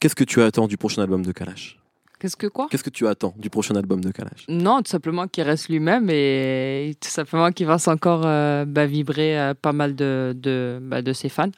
[0.00, 1.78] qu'est-ce que tu attends du prochain album de Kalash?
[2.18, 2.68] Qu'est-ce que quoi?
[2.70, 4.44] Qu'est-ce que tu attends du prochain album de Kalash?
[4.48, 9.38] Non, tout simplement qu'il reste lui-même et tout simplement qu'il fasse encore euh, bah, vibrer
[9.38, 11.50] euh, pas mal de, de, bah, de ses fans.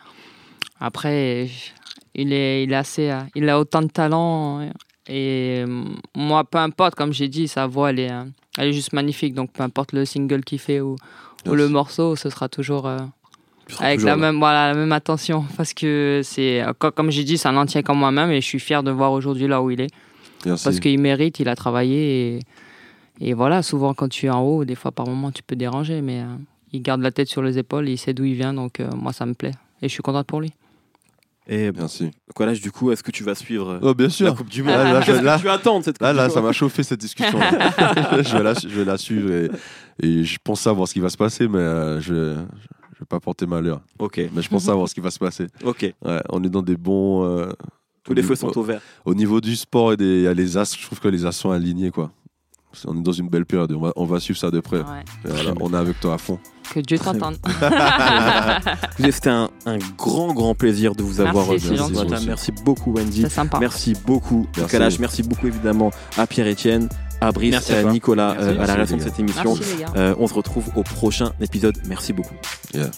[0.81, 1.51] Après,
[2.15, 4.69] il est, il est assez, il a autant de talent
[5.07, 5.65] et
[6.15, 8.11] moi, peu importe, comme j'ai dit, sa voix, elle est,
[8.57, 9.35] elle est juste magnifique.
[9.35, 10.97] Donc, peu importe le single qu'il fait ou,
[11.47, 12.99] ou le morceau, ce sera toujours euh,
[13.81, 15.45] avec la même, voilà, la même attention.
[15.57, 18.61] Parce que c'est, co- comme j'ai dit, c'est un entier comme moi-même et je suis
[18.61, 19.91] fier de voir aujourd'hui là où il est.
[20.47, 20.65] Merci.
[20.65, 22.41] Parce qu'il mérite, il a travaillé et,
[23.29, 26.01] et voilà, souvent quand tu es en haut, des fois par moment tu peux déranger,
[26.03, 26.27] mais euh,
[26.73, 29.13] il garde la tête sur les épaules, il sait d'où il vient, donc euh, moi
[29.13, 30.53] ça me plaît et je suis contente pour lui.
[31.47, 32.11] Et Merci.
[32.35, 34.27] Kalash, du coup, est-ce que tu vas suivre euh, Oh, bien sûr.
[34.27, 36.23] la Coupe du Monde Là, là, je- que tu attends cette Coupe Là, du là,
[36.25, 37.39] Monde ça m'a chauffé cette discussion.
[37.41, 39.51] je, vais la, je vais la suivre et,
[40.03, 42.15] et je pense savoir ce qui va se passer, mais euh, je,
[42.95, 43.83] je vais pas porter malheur.
[43.99, 44.21] Ok.
[44.33, 45.47] Mais je pense savoir ce qui va se passer.
[45.65, 45.83] Ok.
[46.03, 47.25] Ouais, on est dans des bons.
[47.27, 47.53] euh,
[48.05, 48.81] Tous les feux sont au vert.
[49.05, 51.27] Au niveau du sport et des, il y a les as, je trouve que les
[51.27, 52.11] as sont alignés, quoi.
[52.87, 53.73] On est dans une belle période.
[53.73, 54.79] On va, on va suivre ça de près.
[54.79, 54.85] Ouais.
[55.27, 56.39] Et voilà, on est avec toi à fond.
[56.73, 57.37] Que Dieu t'entende.
[58.99, 61.95] C'était un, un grand, grand plaisir de vous avoir Merci, euh, gentil.
[61.95, 62.23] ce matin.
[62.27, 63.23] Merci beaucoup, Wendy.
[63.23, 63.59] C'est sympa.
[63.61, 64.73] Merci beaucoup, Merci.
[64.73, 64.99] Kalash.
[64.99, 66.89] Merci beaucoup, évidemment, à Pierre-Etienne,
[67.21, 67.85] à Brice, Merci à.
[67.85, 68.49] Nicolas Merci.
[68.49, 69.55] euh, à la réalisation de cette émission.
[69.97, 71.77] Euh, on se retrouve au prochain épisode.
[71.87, 72.35] Merci beaucoup.
[72.73, 72.91] Yeah.